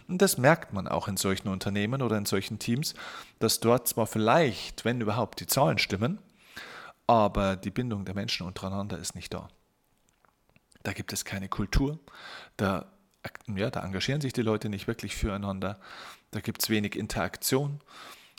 Und 0.09 0.21
das 0.21 0.37
merkt 0.37 0.73
man 0.73 0.89
auch 0.89 1.07
in 1.07 1.15
solchen 1.15 1.47
Unternehmen 1.47 2.01
oder 2.01 2.17
in 2.17 2.25
solchen 2.25 2.59
Teams, 2.59 2.93
dass 3.39 3.61
dort 3.61 3.87
zwar 3.87 4.05
vielleicht, 4.05 4.83
wenn 4.83 4.99
überhaupt, 4.99 5.39
die 5.39 5.47
Zahlen 5.47 5.77
stimmen, 5.77 6.19
aber 7.07 7.55
die 7.55 7.71
Bindung 7.71 8.03
der 8.03 8.15
Menschen 8.15 8.45
untereinander 8.45 8.97
ist 8.97 9.15
nicht 9.15 9.33
da. 9.33 9.47
Da 10.83 10.91
gibt 10.91 11.13
es 11.13 11.23
keine 11.23 11.47
Kultur. 11.47 11.99
Da, 12.57 12.91
ja, 13.47 13.69
da 13.69 13.79
engagieren 13.79 14.19
sich 14.19 14.33
die 14.33 14.41
Leute 14.41 14.67
nicht 14.67 14.87
wirklich 14.87 15.15
füreinander. 15.15 15.79
Da 16.33 16.39
gibt 16.39 16.63
es 16.63 16.69
wenig 16.69 16.95
Interaktion. 16.95 17.79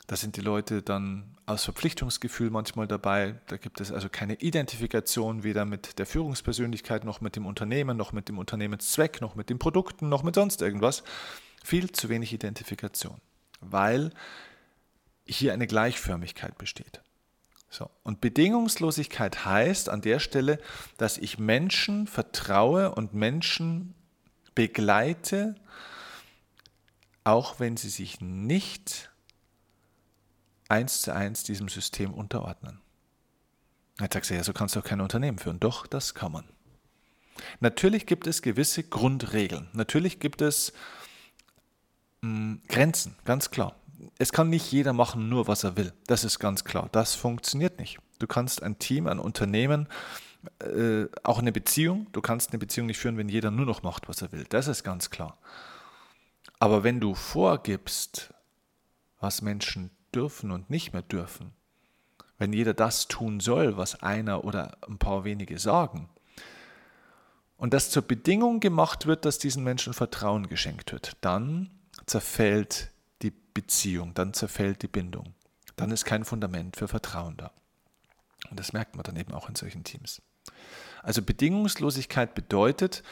Da 0.06 0.16
sind 0.16 0.36
die 0.36 0.40
Leute 0.40 0.82
dann 0.82 1.36
aus 1.46 1.64
Verpflichtungsgefühl 1.64 2.50
manchmal 2.50 2.86
dabei. 2.86 3.36
Da 3.46 3.56
gibt 3.56 3.80
es 3.80 3.92
also 3.92 4.08
keine 4.08 4.34
Identifikation 4.34 5.44
weder 5.44 5.64
mit 5.64 5.98
der 5.98 6.04
Führungspersönlichkeit 6.04 7.04
noch 7.04 7.20
mit 7.20 7.36
dem 7.36 7.46
Unternehmen, 7.46 7.96
noch 7.96 8.12
mit 8.12 8.28
dem 8.28 8.38
Unternehmenszweck, 8.38 9.20
noch 9.20 9.36
mit 9.36 9.48
den 9.48 9.58
Produkten, 9.58 10.08
noch 10.08 10.22
mit 10.22 10.34
sonst 10.34 10.60
irgendwas. 10.60 11.04
Viel 11.62 11.90
zu 11.92 12.08
wenig 12.08 12.32
Identifikation, 12.32 13.18
weil 13.60 14.10
hier 15.24 15.52
eine 15.52 15.66
Gleichförmigkeit 15.66 16.58
besteht. 16.58 17.00
So. 17.70 17.88
Und 18.02 18.20
Bedingungslosigkeit 18.20 19.44
heißt 19.44 19.88
an 19.88 20.00
der 20.00 20.18
Stelle, 20.18 20.58
dass 20.96 21.16
ich 21.16 21.38
Menschen 21.38 22.06
vertraue 22.06 22.94
und 22.94 23.14
Menschen 23.14 23.94
begleite, 24.54 25.54
auch 27.24 27.58
wenn 27.60 27.76
sie 27.76 27.88
sich 27.88 28.20
nicht 28.20 29.10
eins 30.68 31.02
zu 31.02 31.14
eins 31.14 31.42
diesem 31.42 31.68
System 31.68 32.12
unterordnen. 32.12 32.80
Jetzt 34.00 34.14
sagst 34.14 34.30
du, 34.30 34.34
ja, 34.34 34.44
so 34.44 34.52
kannst 34.52 34.76
du 34.76 34.80
auch 34.80 34.84
kein 34.84 35.00
Unternehmen 35.00 35.38
führen. 35.38 35.60
Doch, 35.60 35.86
das 35.86 36.14
kann 36.14 36.32
man. 36.32 36.44
Natürlich 37.60 38.06
gibt 38.06 38.26
es 38.26 38.42
gewisse 38.42 38.82
Grundregeln. 38.82 39.68
Natürlich 39.72 40.20
gibt 40.20 40.40
es 40.40 40.72
mh, 42.22 42.28
hm, 42.28 42.62
Grenzen, 42.68 43.16
ganz 43.24 43.50
klar 43.50 43.76
es 44.18 44.32
kann 44.32 44.50
nicht 44.50 44.70
jeder 44.70 44.92
machen, 44.92 45.28
nur 45.28 45.48
was 45.48 45.64
er 45.64 45.76
will. 45.76 45.92
Das 46.06 46.24
ist 46.24 46.38
ganz 46.38 46.64
klar. 46.64 46.88
Das 46.92 47.14
funktioniert 47.14 47.78
nicht. 47.78 47.98
Du 48.18 48.26
kannst 48.26 48.62
ein 48.62 48.78
Team, 48.78 49.06
ein 49.06 49.18
Unternehmen, 49.18 49.88
äh, 50.60 51.06
auch 51.22 51.38
eine 51.38 51.52
Beziehung, 51.52 52.06
du 52.12 52.20
kannst 52.20 52.50
eine 52.50 52.58
Beziehung 52.58 52.86
nicht 52.86 52.98
führen, 52.98 53.16
wenn 53.16 53.28
jeder 53.28 53.50
nur 53.50 53.66
noch 53.66 53.82
macht, 53.82 54.08
was 54.08 54.22
er 54.22 54.32
will. 54.32 54.44
Das 54.48 54.68
ist 54.68 54.84
ganz 54.84 55.10
klar. 55.10 55.38
Aber 56.58 56.84
wenn 56.84 57.00
du 57.00 57.14
vorgibst, 57.14 58.32
was 59.20 59.42
Menschen 59.42 59.90
dürfen 60.14 60.50
und 60.50 60.70
nicht 60.70 60.92
mehr 60.92 61.02
dürfen, 61.02 61.52
wenn 62.38 62.52
jeder 62.52 62.74
das 62.74 63.08
tun 63.08 63.40
soll, 63.40 63.76
was 63.76 64.02
einer 64.02 64.44
oder 64.44 64.76
ein 64.88 64.98
paar 64.98 65.24
wenige 65.24 65.58
sagen, 65.58 66.08
und 67.56 67.72
das 67.72 67.90
zur 67.90 68.02
Bedingung 68.02 68.60
gemacht 68.60 69.06
wird, 69.06 69.24
dass 69.24 69.38
diesen 69.38 69.64
Menschen 69.64 69.94
Vertrauen 69.94 70.48
geschenkt 70.48 70.92
wird, 70.92 71.16
dann 71.20 71.70
zerfällt 72.04 72.90
Beziehung, 73.54 74.12
dann 74.14 74.34
zerfällt 74.34 74.82
die 74.82 74.88
Bindung. 74.88 75.32
Dann 75.76 75.92
ist 75.92 76.04
kein 76.04 76.24
Fundament 76.24 76.76
für 76.76 76.88
Vertrauen 76.88 77.36
da. 77.36 77.52
Und 78.50 78.60
das 78.60 78.72
merkt 78.72 78.96
man 78.96 79.04
dann 79.04 79.16
eben 79.16 79.32
auch 79.32 79.48
in 79.48 79.54
solchen 79.54 79.84
Teams. 79.84 80.20
Also 81.02 81.22
Bedingungslosigkeit 81.22 82.34
bedeutet, 82.34 83.02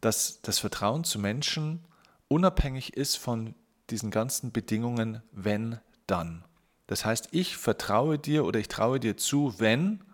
dass 0.00 0.40
das 0.42 0.58
Vertrauen 0.58 1.04
zu 1.04 1.18
Menschen 1.18 1.82
unabhängig 2.28 2.96
ist 2.96 3.16
von 3.16 3.54
diesen 3.90 4.10
ganzen 4.10 4.52
Bedingungen, 4.52 5.22
wenn, 5.32 5.78
dann. 6.06 6.44
Das 6.86 7.04
heißt, 7.04 7.28
ich 7.32 7.56
vertraue 7.56 8.18
dir 8.18 8.44
oder 8.44 8.60
ich 8.60 8.68
traue 8.68 9.00
dir 9.00 9.16
zu, 9.16 9.58
wenn 9.58 10.04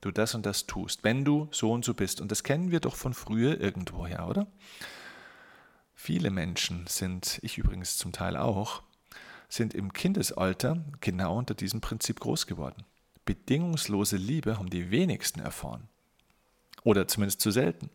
du 0.00 0.10
das 0.10 0.34
und 0.34 0.46
das 0.46 0.66
tust, 0.66 1.04
wenn 1.04 1.24
du 1.24 1.48
so 1.50 1.72
und 1.72 1.84
so 1.84 1.94
bist. 1.94 2.20
Und 2.20 2.30
das 2.30 2.42
kennen 2.42 2.70
wir 2.70 2.80
doch 2.80 2.96
von 2.96 3.14
früher 3.14 3.60
irgendwoher, 3.60 4.28
oder? 4.28 4.46
Viele 5.94 6.30
Menschen 6.30 6.86
sind, 6.88 7.38
ich 7.42 7.58
übrigens 7.58 7.96
zum 7.96 8.12
Teil 8.12 8.36
auch, 8.36 8.82
sind 9.48 9.74
im 9.74 9.92
Kindesalter 9.92 10.82
genau 11.00 11.36
unter 11.36 11.54
diesem 11.54 11.80
Prinzip 11.80 12.20
groß 12.20 12.46
geworden. 12.46 12.84
Bedingungslose 13.24 14.16
Liebe 14.16 14.58
haben 14.58 14.70
die 14.70 14.90
wenigsten 14.90 15.40
erfahren. 15.40 15.88
Oder 16.82 17.06
zumindest 17.06 17.40
zu 17.40 17.50
selten. 17.50 17.90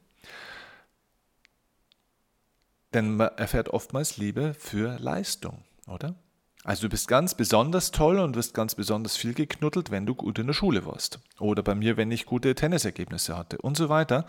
Denn 2.98 3.16
man 3.16 3.30
erfährt 3.38 3.70
oftmals 3.70 4.18
Liebe 4.18 4.56
für 4.56 4.98
Leistung, 4.98 5.64
oder? 5.86 6.16
Also 6.64 6.88
du 6.88 6.90
bist 6.90 7.08
ganz 7.08 7.36
besonders 7.36 7.92
toll 7.92 8.18
und 8.18 8.36
wirst 8.36 8.56
ganz 8.56 8.74
besonders 8.74 9.16
viel 9.16 9.36
geknuddelt, 9.36 9.92
wenn 9.92 10.08
du 10.08 10.16
gut 10.16 10.40
in 10.40 10.48
der 10.48 10.56
Schule 10.56 10.84
warst. 10.88 11.20
Oder 11.38 11.62
bei 11.62 11.76
mir, 11.76 11.96
wenn 11.96 12.10
ich 12.10 12.26
gute 12.26 12.56
Tennisergebnisse 12.56 13.38
hatte 13.38 13.60
und 13.60 13.78
so 13.78 13.90
weiter. 13.90 14.26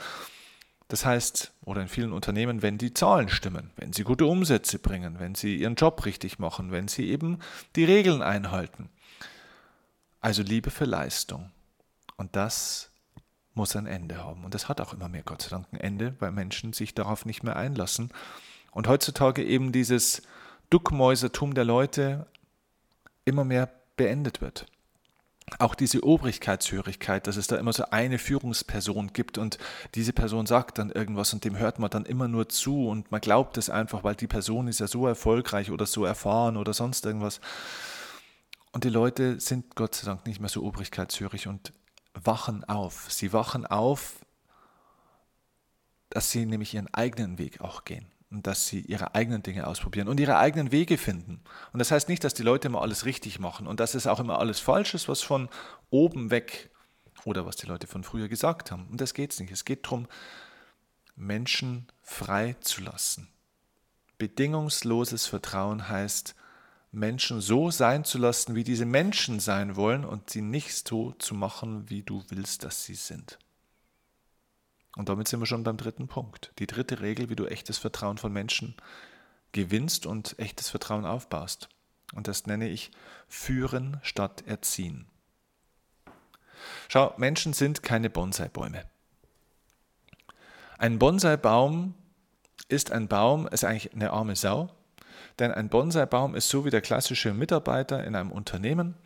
Das 0.88 1.06
heißt, 1.06 1.50
oder 1.64 1.80
in 1.80 1.88
vielen 1.88 2.12
Unternehmen, 2.12 2.60
wenn 2.60 2.76
die 2.76 2.92
Zahlen 2.92 3.30
stimmen, 3.30 3.70
wenn 3.76 3.94
sie 3.94 4.04
gute 4.04 4.26
Umsätze 4.26 4.78
bringen, 4.78 5.18
wenn 5.18 5.34
sie 5.34 5.56
ihren 5.56 5.74
Job 5.74 6.04
richtig 6.04 6.38
machen, 6.38 6.70
wenn 6.70 6.88
sie 6.88 7.08
eben 7.08 7.38
die 7.74 7.84
Regeln 7.86 8.20
einhalten. 8.20 8.90
Also 10.20 10.42
Liebe 10.42 10.70
für 10.70 10.84
Leistung. 10.84 11.52
Und 12.18 12.36
das 12.36 12.90
muss 13.54 13.74
ein 13.76 13.86
Ende 13.86 14.22
haben. 14.22 14.44
Und 14.44 14.52
das 14.52 14.68
hat 14.68 14.82
auch 14.82 14.92
immer 14.92 15.08
mehr, 15.08 15.22
Gott 15.22 15.40
sei 15.40 15.48
Dank, 15.48 15.72
ein 15.72 15.80
Ende, 15.80 16.16
weil 16.18 16.32
Menschen 16.32 16.74
sich 16.74 16.94
darauf 16.94 17.24
nicht 17.24 17.42
mehr 17.42 17.56
einlassen. 17.56 18.12
Und 18.70 18.88
heutzutage 18.88 19.44
eben 19.44 19.72
dieses 19.72 20.22
Duckmäusertum 20.70 21.54
der 21.54 21.64
Leute 21.64 22.26
immer 23.24 23.44
mehr 23.44 23.70
beendet 23.96 24.40
wird 24.40 24.66
auch 25.58 25.74
diese 25.74 26.02
Obrigkeitshörigkeit, 26.04 27.26
dass 27.26 27.36
es 27.36 27.46
da 27.46 27.56
immer 27.56 27.72
so 27.72 27.84
eine 27.90 28.18
Führungsperson 28.18 29.12
gibt 29.12 29.38
und 29.38 29.58
diese 29.94 30.12
Person 30.12 30.46
sagt 30.46 30.78
dann 30.78 30.90
irgendwas 30.90 31.32
und 31.32 31.44
dem 31.44 31.56
hört 31.56 31.78
man 31.78 31.90
dann 31.90 32.04
immer 32.04 32.28
nur 32.28 32.48
zu 32.48 32.88
und 32.88 33.10
man 33.10 33.20
glaubt 33.20 33.56
es 33.56 33.70
einfach, 33.70 34.04
weil 34.04 34.14
die 34.14 34.26
Person 34.26 34.68
ist 34.68 34.80
ja 34.80 34.86
so 34.86 35.06
erfolgreich 35.06 35.70
oder 35.70 35.86
so 35.86 36.04
erfahren 36.04 36.56
oder 36.56 36.74
sonst 36.74 37.06
irgendwas. 37.06 37.40
Und 38.72 38.84
die 38.84 38.90
Leute 38.90 39.40
sind 39.40 39.74
Gott 39.74 39.94
sei 39.94 40.06
Dank 40.06 40.26
nicht 40.26 40.40
mehr 40.40 40.50
so 40.50 40.62
obrigkeitshörig 40.62 41.48
und 41.48 41.72
wachen 42.14 42.64
auf. 42.64 43.06
Sie 43.10 43.32
wachen 43.32 43.64
auf, 43.64 44.16
dass 46.10 46.30
sie 46.30 46.46
nämlich 46.46 46.74
ihren 46.74 46.92
eigenen 46.92 47.38
Weg 47.38 47.60
auch 47.60 47.84
gehen 47.84 48.06
und 48.30 48.46
dass 48.46 48.66
sie 48.66 48.80
ihre 48.80 49.14
eigenen 49.14 49.42
Dinge 49.42 49.66
ausprobieren 49.66 50.08
und 50.08 50.20
ihre 50.20 50.36
eigenen 50.36 50.70
Wege 50.70 50.98
finden. 50.98 51.40
Und 51.72 51.78
das 51.78 51.90
heißt 51.90 52.08
nicht, 52.08 52.24
dass 52.24 52.34
die 52.34 52.42
Leute 52.42 52.68
immer 52.68 52.82
alles 52.82 53.04
richtig 53.04 53.38
machen 53.38 53.66
und 53.66 53.80
dass 53.80 53.94
es 53.94 54.06
auch 54.06 54.20
immer 54.20 54.38
alles 54.38 54.60
falsch 54.60 54.94
ist, 54.94 55.08
was 55.08 55.22
von 55.22 55.48
oben 55.90 56.30
weg 56.30 56.70
oder 57.24 57.46
was 57.46 57.56
die 57.56 57.66
Leute 57.66 57.86
von 57.86 58.04
früher 58.04 58.28
gesagt 58.28 58.70
haben. 58.70 58.86
Und 58.88 59.00
das 59.00 59.14
geht 59.14 59.32
es 59.32 59.40
nicht. 59.40 59.50
Es 59.50 59.64
geht 59.64 59.86
darum, 59.86 60.06
Menschen 61.16 61.86
frei 62.02 62.56
zu 62.60 62.82
lassen. 62.82 63.28
Bedingungsloses 64.18 65.26
Vertrauen 65.26 65.88
heißt, 65.88 66.34
Menschen 66.90 67.40
so 67.40 67.70
sein 67.70 68.04
zu 68.04 68.18
lassen, 68.18 68.54
wie 68.54 68.64
diese 68.64 68.86
Menschen 68.86 69.40
sein 69.40 69.76
wollen 69.76 70.04
und 70.04 70.30
sie 70.30 70.42
nicht 70.42 70.88
so 70.88 71.12
zu 71.12 71.34
machen, 71.34 71.88
wie 71.90 72.02
du 72.02 72.24
willst, 72.28 72.64
dass 72.64 72.84
sie 72.84 72.94
sind. 72.94 73.38
Und 74.98 75.08
damit 75.08 75.28
sind 75.28 75.38
wir 75.38 75.46
schon 75.46 75.62
beim 75.62 75.76
dritten 75.76 76.08
Punkt. 76.08 76.50
Die 76.58 76.66
dritte 76.66 77.00
Regel, 77.00 77.30
wie 77.30 77.36
du 77.36 77.46
echtes 77.46 77.78
Vertrauen 77.78 78.18
von 78.18 78.32
Menschen 78.32 78.74
gewinnst 79.52 80.06
und 80.06 80.36
echtes 80.40 80.70
Vertrauen 80.70 81.06
aufbaust. 81.06 81.68
Und 82.14 82.26
das 82.26 82.46
nenne 82.46 82.68
ich 82.68 82.90
führen 83.28 84.00
statt 84.02 84.42
erziehen. 84.44 85.06
Schau, 86.88 87.14
Menschen 87.16 87.52
sind 87.52 87.84
keine 87.84 88.10
Bonsai-Bäume. 88.10 88.86
Ein 90.78 90.98
Bonsai-Baum 90.98 91.94
ist 92.68 92.90
ein 92.90 93.06
Baum, 93.06 93.46
ist 93.46 93.64
eigentlich 93.64 93.94
eine 93.94 94.10
arme 94.10 94.34
Sau, 94.34 94.74
denn 95.38 95.52
ein 95.52 95.68
Bonsai-Baum 95.68 96.34
ist 96.34 96.48
so 96.48 96.64
wie 96.64 96.70
der 96.70 96.80
klassische 96.80 97.32
Mitarbeiter 97.32 98.02
in 98.02 98.16
einem 98.16 98.32
Unternehmen 98.32 98.96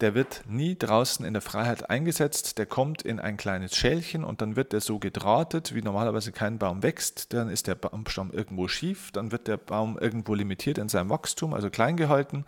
der 0.00 0.14
wird 0.14 0.42
nie 0.46 0.76
draußen 0.76 1.24
in 1.24 1.32
der 1.32 1.40
Freiheit 1.40 1.88
eingesetzt, 1.88 2.58
der 2.58 2.66
kommt 2.66 3.02
in 3.02 3.18
ein 3.18 3.38
kleines 3.38 3.74
Schälchen 3.74 4.24
und 4.24 4.42
dann 4.42 4.54
wird 4.54 4.72
der 4.72 4.80
so 4.80 4.98
gedrahtet, 4.98 5.74
wie 5.74 5.80
normalerweise 5.80 6.32
kein 6.32 6.58
Baum 6.58 6.82
wächst, 6.82 7.32
dann 7.32 7.48
ist 7.48 7.66
der 7.66 7.76
Baumstamm 7.76 8.30
irgendwo 8.30 8.68
schief, 8.68 9.10
dann 9.12 9.32
wird 9.32 9.48
der 9.48 9.56
Baum 9.56 9.98
irgendwo 9.98 10.34
limitiert 10.34 10.76
in 10.76 10.90
seinem 10.90 11.08
Wachstum, 11.08 11.54
also 11.54 11.70
klein 11.70 11.96
gehalten, 11.96 12.44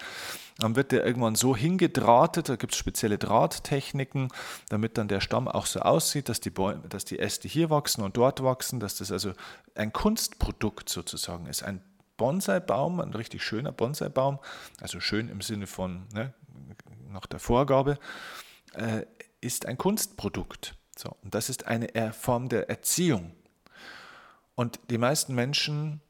dann 0.58 0.76
wird 0.76 0.92
der 0.92 1.06
irgendwann 1.06 1.36
so 1.36 1.56
hingedrahtet, 1.56 2.50
da 2.50 2.56
gibt 2.56 2.74
es 2.74 2.78
spezielle 2.78 3.16
Drahttechniken, 3.16 4.28
damit 4.68 4.98
dann 4.98 5.08
der 5.08 5.22
Stamm 5.22 5.48
auch 5.48 5.66
so 5.66 5.80
aussieht, 5.80 6.28
dass 6.28 6.40
die, 6.40 6.50
Bäume, 6.50 6.82
dass 6.88 7.06
die 7.06 7.18
Äste 7.18 7.48
hier 7.48 7.70
wachsen 7.70 8.02
und 8.02 8.18
dort 8.18 8.42
wachsen, 8.42 8.78
dass 8.78 8.96
das 8.96 9.10
also 9.10 9.32
ein 9.74 9.94
Kunstprodukt 9.94 10.90
sozusagen 10.90 11.46
ist, 11.46 11.62
ein 11.62 11.80
Bonsai-Baum, 12.18 13.00
ein 13.00 13.14
richtig 13.14 13.42
schöner 13.42 13.72
Bonsai-Baum, 13.72 14.38
also 14.82 15.00
schön 15.00 15.30
im 15.30 15.40
Sinne 15.40 15.66
von 15.66 16.06
ne, 16.12 16.34
nach 17.08 17.26
der 17.26 17.38
Vorgabe, 17.38 17.98
äh, 18.74 19.04
ist 19.40 19.66
ein 19.66 19.78
Kunstprodukt. 19.78 20.74
So, 20.96 21.16
und 21.22 21.34
das 21.34 21.48
ist 21.48 21.66
eine 21.66 22.12
Form 22.12 22.48
der 22.48 22.68
Erziehung. 22.68 23.32
Und 24.54 24.80
die 24.90 24.98
meisten 24.98 25.34
Menschen 25.34 26.00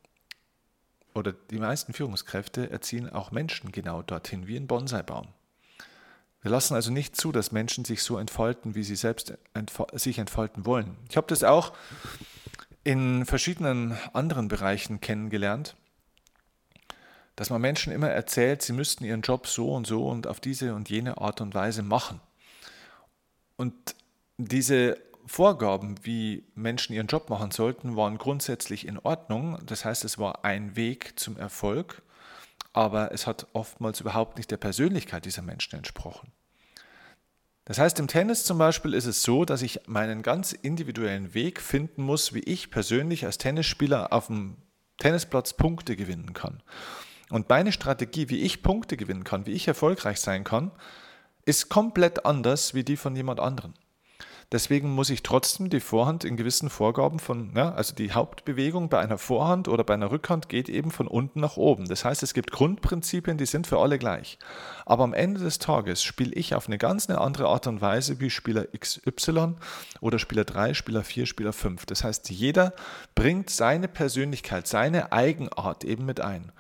oder 1.15 1.33
die 1.33 1.59
meisten 1.59 1.93
Führungskräfte 1.93 2.71
erziehen 2.71 3.11
auch 3.11 3.31
Menschen 3.31 3.73
genau 3.73 4.03
dorthin, 4.03 4.47
wie 4.47 4.57
ein 4.57 4.67
Bonsaibaum. 4.67 5.29
Wir 6.41 6.51
lassen 6.51 6.75
also 6.75 6.93
nicht 6.93 7.17
zu, 7.17 7.33
dass 7.33 7.53
Menschen 7.53 7.85
sich 7.85 8.03
so 8.03 8.17
entfalten, 8.17 8.75
wie 8.75 8.85
sie 8.85 8.97
selbst 8.97 9.35
sich 9.93 10.19
entfalten 10.19 10.65
wollen. 10.65 10.97
Ich 11.11 11.17
habe 11.17 11.27
das 11.27 11.43
auch 11.43 11.75
in 12.85 13.27
verschiedenen 13.27 13.99
anderen 14.15 14.49
Bereichen 14.49 15.01
kennengelernt 15.01 15.77
dass 17.39 17.51
man 17.51 17.61
Menschen 17.61 17.93
immer 17.93 18.09
erzählt, 18.09 18.63
sie 18.63 18.73
müssten 18.73 19.05
ihren 19.05 19.21
Job 19.21 19.47
so 19.47 19.73
und 19.73 19.87
so 19.87 20.09
und 20.09 20.27
auf 20.27 20.41
diese 20.41 20.75
und 20.75 20.91
jene 20.91 21.19
Art 21.19 21.41
und 21.41 21.55
Weise 21.55 21.85
machen. 21.85 22.21
Und 23.55 23.75
diese 24.39 24.99
Vorgaben, 25.25 25.95
wie 26.03 26.43
Menschen 26.57 26.95
ihren 26.95 27.07
Job 27.07 27.31
machen 27.31 27.53
sollten, 27.53 27.95
waren 27.95 28.19
grundsätzlich 28.19 28.89
in 28.89 28.99
Ordnung. 28.99 29.57
Das 29.67 29.85
heißt, 29.85 30.05
es 30.05 30.19
war 30.19 30.45
ein 30.45 30.75
Weg 30.75 31.17
zum 31.17 31.37
Erfolg, 31.37 32.03
aber 32.73 33.13
es 33.13 33.29
hat 33.29 33.47
oftmals 33.53 34.01
überhaupt 34.01 34.37
nicht 34.37 34.51
der 34.51 34.57
Persönlichkeit 34.57 35.25
dieser 35.25 35.43
Menschen 35.43 35.77
entsprochen. 35.77 36.33
Das 37.67 37.79
heißt, 37.79 38.01
im 38.01 38.09
Tennis 38.09 38.43
zum 38.43 38.59
Beispiel 38.59 38.95
ist 38.95 39.07
es 39.07 39.23
so, 39.23 39.45
dass 39.45 39.63
ich 39.63 39.87
meinen 39.87 40.23
ganz 40.23 40.51
individuellen 40.51 41.35
Weg 41.35 41.61
finden 41.61 42.03
muss, 42.03 42.35
wie 42.35 42.41
ich 42.41 42.73
persönlich 42.73 43.27
als 43.27 43.39
Tennisspieler 43.39 44.13
auf 44.13 44.27
dem 44.27 44.57
Tennisplatz 44.97 45.53
Punkte 45.53 45.95
gewinnen 45.95 46.33
kann. 46.33 46.63
Und 47.31 47.49
meine 47.49 47.73
Strategie, 47.73 48.29
wie 48.29 48.41
ich 48.41 48.63
Punkte 48.63 48.97
gewinnen 48.97 49.25
kann, 49.25 49.47
wie 49.47 49.53
ich 49.53 49.69
erfolgreich 49.69 50.21
sein 50.21 50.45
kann, 50.45 50.71
ist 51.45 51.69
komplett 51.69 52.27
anders 52.27 52.75
wie 52.75 52.85
die 52.85 52.97
von 52.97 53.17
jemand 53.17 53.41
anderem. 53.41 53.75
Deswegen 54.51 54.89
muss 54.95 55.11
ich 55.11 55.23
trotzdem 55.23 55.69
die 55.69 55.81
Vorhand 55.81 56.25
in 56.25 56.39
gewissen 56.39 56.71
Vorgaben 56.71 57.19
von, 57.19 57.53
ja, 57.55 57.71
also 57.73 57.95
die 57.95 58.13
Hauptbewegung 58.13 58.89
bei 58.89 58.99
einer 58.99 59.19
Vorhand 59.19 59.69
oder 59.69 59.85
bei 59.85 59.93
einer 59.93 60.11
Rückhand 60.11 60.49
geht 60.49 60.71
eben 60.71 60.91
von 60.91 61.07
unten 61.07 61.41
nach 61.41 61.59
oben. 61.59 61.87
Das 61.87 62.07
heißt, 62.07 62.23
es 62.23 62.33
gibt 62.33 62.51
Grundprinzipien, 62.51 63.37
die 63.37 63.45
sind 63.45 63.67
für 63.67 63.79
alle 63.79 63.99
gleich. 63.99 64.39
Aber 64.87 65.05
am 65.05 65.13
Ende 65.13 65.43
des 65.43 65.59
Tages 65.59 66.03
spiele 66.03 66.33
ich 66.33 66.55
auf 66.55 66.67
eine 66.67 66.79
ganz 66.79 67.11
eine 67.11 67.21
andere 67.21 67.49
Art 67.49 67.67
und 67.67 67.83
Weise 67.83 68.21
wie 68.21 68.31
Spieler 68.31 68.65
XY 68.79 69.57
oder 70.01 70.19
Spieler 70.19 70.45
3, 70.45 70.73
Spieler 70.73 71.05
4, 71.05 71.27
Spieler 71.27 71.53
5. 71.53 71.85
Das 71.85 72.03
heißt, 72.03 72.31
jeder 72.31 72.73
bringt 73.15 73.51
seine 73.51 73.87
Persönlichkeit, 73.87 74.67
seine 74.67 75.13
Eigenart 75.13 75.85
eben 75.85 76.07
mit 76.07 76.21
ein. 76.23 76.53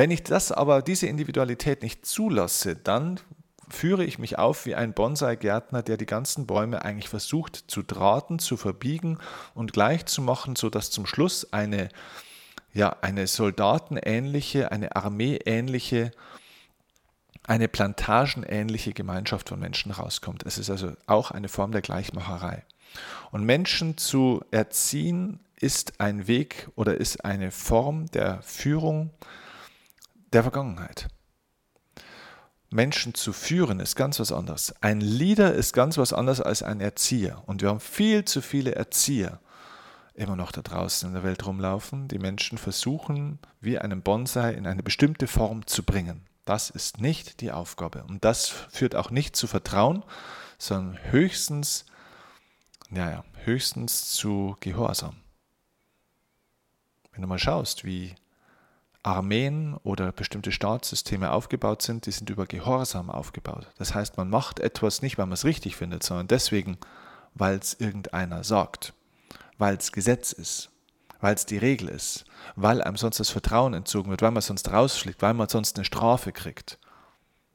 Wenn 0.00 0.10
ich 0.10 0.22
das 0.22 0.50
aber, 0.50 0.80
diese 0.80 1.08
Individualität 1.08 1.82
nicht 1.82 2.06
zulasse, 2.06 2.74
dann 2.74 3.20
führe 3.68 4.02
ich 4.02 4.18
mich 4.18 4.38
auf 4.38 4.64
wie 4.64 4.74
ein 4.74 4.94
Bonsai-Gärtner, 4.94 5.82
der 5.82 5.98
die 5.98 6.06
ganzen 6.06 6.46
Bäume 6.46 6.82
eigentlich 6.86 7.10
versucht 7.10 7.64
zu 7.66 7.82
drahten, 7.82 8.38
zu 8.38 8.56
verbiegen 8.56 9.18
und 9.52 9.74
gleich 9.74 10.06
zu 10.06 10.22
machen, 10.22 10.56
sodass 10.56 10.90
zum 10.90 11.04
Schluss 11.04 11.52
eine, 11.52 11.90
ja, 12.72 12.96
eine 13.02 13.26
soldatenähnliche, 13.26 14.72
eine 14.72 14.96
armeeähnliche, 14.96 16.12
eine 17.46 17.68
plantagenähnliche 17.68 18.94
Gemeinschaft 18.94 19.50
von 19.50 19.60
Menschen 19.60 19.92
rauskommt. 19.92 20.46
Es 20.46 20.56
ist 20.56 20.70
also 20.70 20.92
auch 21.04 21.30
eine 21.30 21.50
Form 21.50 21.72
der 21.72 21.82
Gleichmacherei. 21.82 22.64
Und 23.32 23.44
Menschen 23.44 23.98
zu 23.98 24.42
erziehen 24.50 25.40
ist 25.56 26.00
ein 26.00 26.26
Weg 26.26 26.70
oder 26.74 26.96
ist 26.96 27.22
eine 27.22 27.50
Form 27.50 28.10
der 28.12 28.40
Führung 28.40 29.10
der 30.32 30.42
Vergangenheit. 30.42 31.08
Menschen 32.70 33.14
zu 33.14 33.32
führen, 33.32 33.80
ist 33.80 33.96
ganz 33.96 34.20
was 34.20 34.30
anderes. 34.30 34.72
Ein 34.80 35.00
Leader 35.00 35.52
ist 35.54 35.72
ganz 35.72 35.98
was 35.98 36.12
anderes 36.12 36.40
als 36.40 36.62
ein 36.62 36.80
Erzieher. 36.80 37.42
Und 37.46 37.62
wir 37.62 37.68
haben 37.68 37.80
viel 37.80 38.24
zu 38.24 38.40
viele 38.40 38.76
Erzieher 38.76 39.40
immer 40.14 40.36
noch 40.36 40.52
da 40.52 40.62
draußen 40.62 41.08
in 41.08 41.14
der 41.14 41.24
Welt 41.24 41.44
rumlaufen, 41.46 42.06
die 42.06 42.18
Menschen 42.18 42.58
versuchen, 42.58 43.38
wie 43.60 43.78
einen 43.78 44.02
Bonsai 44.02 44.52
in 44.52 44.66
eine 44.66 44.82
bestimmte 44.82 45.26
Form 45.26 45.66
zu 45.66 45.82
bringen. 45.82 46.26
Das 46.44 46.70
ist 46.70 47.00
nicht 47.00 47.40
die 47.40 47.52
Aufgabe. 47.52 48.04
Und 48.04 48.24
das 48.24 48.48
führt 48.48 48.94
auch 48.94 49.10
nicht 49.10 49.34
zu 49.34 49.46
Vertrauen, 49.46 50.04
sondern 50.58 50.98
höchstens, 51.10 51.86
naja, 52.88 53.24
höchstens 53.44 54.10
zu 54.10 54.56
Gehorsam. 54.60 55.16
Wenn 57.12 57.22
du 57.22 57.28
mal 57.28 57.38
schaust, 57.38 57.84
wie 57.84 58.14
Armeen 59.02 59.76
oder 59.82 60.12
bestimmte 60.12 60.52
Staatssysteme 60.52 61.32
aufgebaut 61.32 61.82
sind, 61.82 62.06
die 62.06 62.10
sind 62.10 62.28
über 62.28 62.46
Gehorsam 62.46 63.10
aufgebaut. 63.10 63.68
Das 63.78 63.94
heißt, 63.94 64.16
man 64.16 64.28
macht 64.28 64.60
etwas 64.60 65.00
nicht, 65.00 65.16
weil 65.16 65.26
man 65.26 65.34
es 65.34 65.44
richtig 65.44 65.76
findet, 65.76 66.02
sondern 66.02 66.28
deswegen, 66.28 66.76
weil 67.34 67.58
es 67.58 67.74
irgendeiner 67.74 68.44
sagt, 68.44 68.92
weil 69.56 69.76
es 69.76 69.92
Gesetz 69.92 70.32
ist, 70.32 70.70
weil 71.20 71.34
es 71.34 71.46
die 71.46 71.56
Regel 71.56 71.88
ist, 71.88 72.24
weil 72.56 72.82
einem 72.82 72.96
sonst 72.96 73.20
das 73.20 73.30
Vertrauen 73.30 73.72
entzogen 73.72 74.10
wird, 74.10 74.22
weil 74.22 74.32
man 74.32 74.42
sonst 74.42 74.70
rausfliegt, 74.70 75.22
weil 75.22 75.34
man 75.34 75.48
sonst 75.48 75.76
eine 75.76 75.84
Strafe 75.84 76.32
kriegt. 76.32 76.78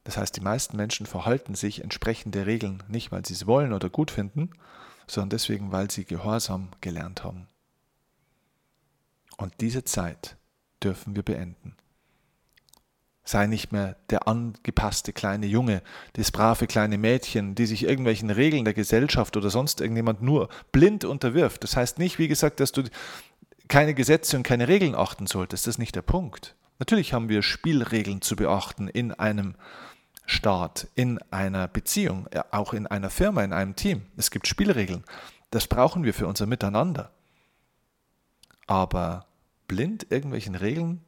Das 0.03 0.17
heißt, 0.17 0.35
die 0.35 0.41
meisten 0.41 0.77
Menschen 0.77 1.05
verhalten 1.05 1.55
sich 1.55 1.83
entsprechend 1.83 2.33
der 2.35 2.45
Regeln 2.45 2.83
nicht, 2.87 3.11
weil 3.11 3.25
sie 3.25 3.33
es 3.33 3.47
wollen 3.47 3.73
oder 3.73 3.89
gut 3.89 4.11
finden, 4.11 4.51
sondern 5.07 5.31
deswegen, 5.31 5.71
weil 5.71 5.91
sie 5.91 6.05
Gehorsam 6.05 6.69
gelernt 6.81 7.23
haben. 7.23 7.47
Und 9.37 9.53
diese 9.61 9.83
Zeit 9.83 10.37
dürfen 10.83 11.15
wir 11.15 11.23
beenden. 11.23 11.75
Sei 13.23 13.47
nicht 13.47 13.71
mehr 13.71 13.95
der 14.11 14.27
angepasste 14.27 15.11
kleine 15.11 15.47
Junge, 15.47 15.81
das 16.13 16.31
brave 16.31 16.67
kleine 16.67 16.99
Mädchen, 16.99 17.55
die 17.55 17.65
sich 17.65 17.83
irgendwelchen 17.83 18.29
Regeln 18.29 18.65
der 18.65 18.75
Gesellschaft 18.75 19.35
oder 19.35 19.49
sonst 19.49 19.81
irgendjemand 19.81 20.21
nur 20.21 20.47
blind 20.71 21.05
unterwirft. 21.05 21.63
Das 21.63 21.75
heißt 21.75 21.97
nicht, 21.97 22.19
wie 22.19 22.27
gesagt, 22.27 22.59
dass 22.59 22.71
du 22.71 22.83
keine 23.67 23.95
Gesetze 23.95 24.37
und 24.37 24.43
keine 24.43 24.67
Regeln 24.67 24.93
achten 24.93 25.25
solltest. 25.25 25.65
Das 25.65 25.75
ist 25.75 25.79
nicht 25.79 25.95
der 25.95 26.03
Punkt. 26.03 26.55
Natürlich 26.77 27.13
haben 27.13 27.29
wir 27.29 27.41
Spielregeln 27.41 28.21
zu 28.21 28.35
beachten 28.35 28.87
in 28.87 29.11
einem 29.11 29.55
Staat, 30.27 30.87
in 30.95 31.19
einer 31.31 31.67
Beziehung, 31.67 32.27
auch 32.51 32.73
in 32.73 32.85
einer 32.85 33.09
Firma, 33.09 33.43
in 33.43 33.53
einem 33.53 33.75
Team. 33.75 34.03
Es 34.17 34.29
gibt 34.29 34.47
Spielregeln. 34.47 35.03
Das 35.51 35.67
brauchen 35.67 36.03
wir 36.03 36.13
für 36.13 36.27
unser 36.27 36.45
Miteinander. 36.47 37.11
Aber 38.67 39.25
blind 39.67 40.07
irgendwelchen 40.09 40.55
Regeln 40.55 41.03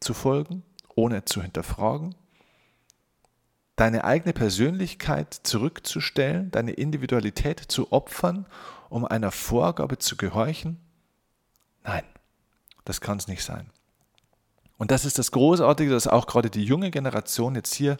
zu 0.00 0.14
folgen, 0.14 0.62
ohne 0.94 1.24
zu 1.24 1.42
hinterfragen, 1.42 2.14
deine 3.76 4.04
eigene 4.04 4.32
Persönlichkeit 4.32 5.32
zurückzustellen, 5.32 6.50
deine 6.50 6.72
Individualität 6.72 7.60
zu 7.60 7.92
opfern, 7.92 8.46
um 8.90 9.04
einer 9.04 9.30
Vorgabe 9.30 9.98
zu 9.98 10.16
gehorchen? 10.16 10.78
Nein, 11.84 12.04
das 12.84 13.00
kann 13.00 13.18
es 13.18 13.28
nicht 13.28 13.42
sein. 13.42 13.70
Und 14.76 14.90
das 14.90 15.04
ist 15.04 15.18
das 15.18 15.30
Großartige, 15.30 15.90
dass 15.90 16.06
auch 16.06 16.26
gerade 16.26 16.50
die 16.50 16.64
junge 16.64 16.90
Generation 16.90 17.54
jetzt 17.54 17.74
hier 17.74 17.96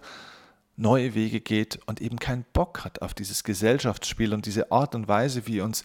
neue 0.76 1.14
Wege 1.14 1.40
geht 1.40 1.78
und 1.86 2.00
eben 2.00 2.18
keinen 2.18 2.44
Bock 2.52 2.84
hat 2.84 3.02
auf 3.02 3.14
dieses 3.14 3.44
Gesellschaftsspiel 3.44 4.32
und 4.32 4.46
diese 4.46 4.72
Art 4.72 4.94
und 4.94 5.08
Weise, 5.08 5.46
wie 5.46 5.60
uns 5.60 5.84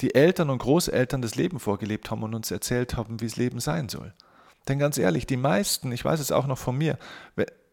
die 0.00 0.14
Eltern 0.14 0.50
und 0.50 0.58
Großeltern 0.58 1.22
das 1.22 1.36
Leben 1.36 1.60
vorgelebt 1.60 2.10
haben 2.10 2.22
und 2.22 2.34
uns 2.34 2.50
erzählt 2.50 2.96
haben, 2.96 3.20
wie 3.20 3.26
das 3.26 3.36
Leben 3.36 3.60
sein 3.60 3.88
soll. 3.88 4.12
Denn 4.68 4.78
ganz 4.78 4.96
ehrlich, 4.96 5.26
die 5.26 5.36
meisten, 5.36 5.90
ich 5.90 6.04
weiß 6.04 6.20
es 6.20 6.30
auch 6.30 6.46
noch 6.46 6.58
von 6.58 6.78
mir, 6.78 6.96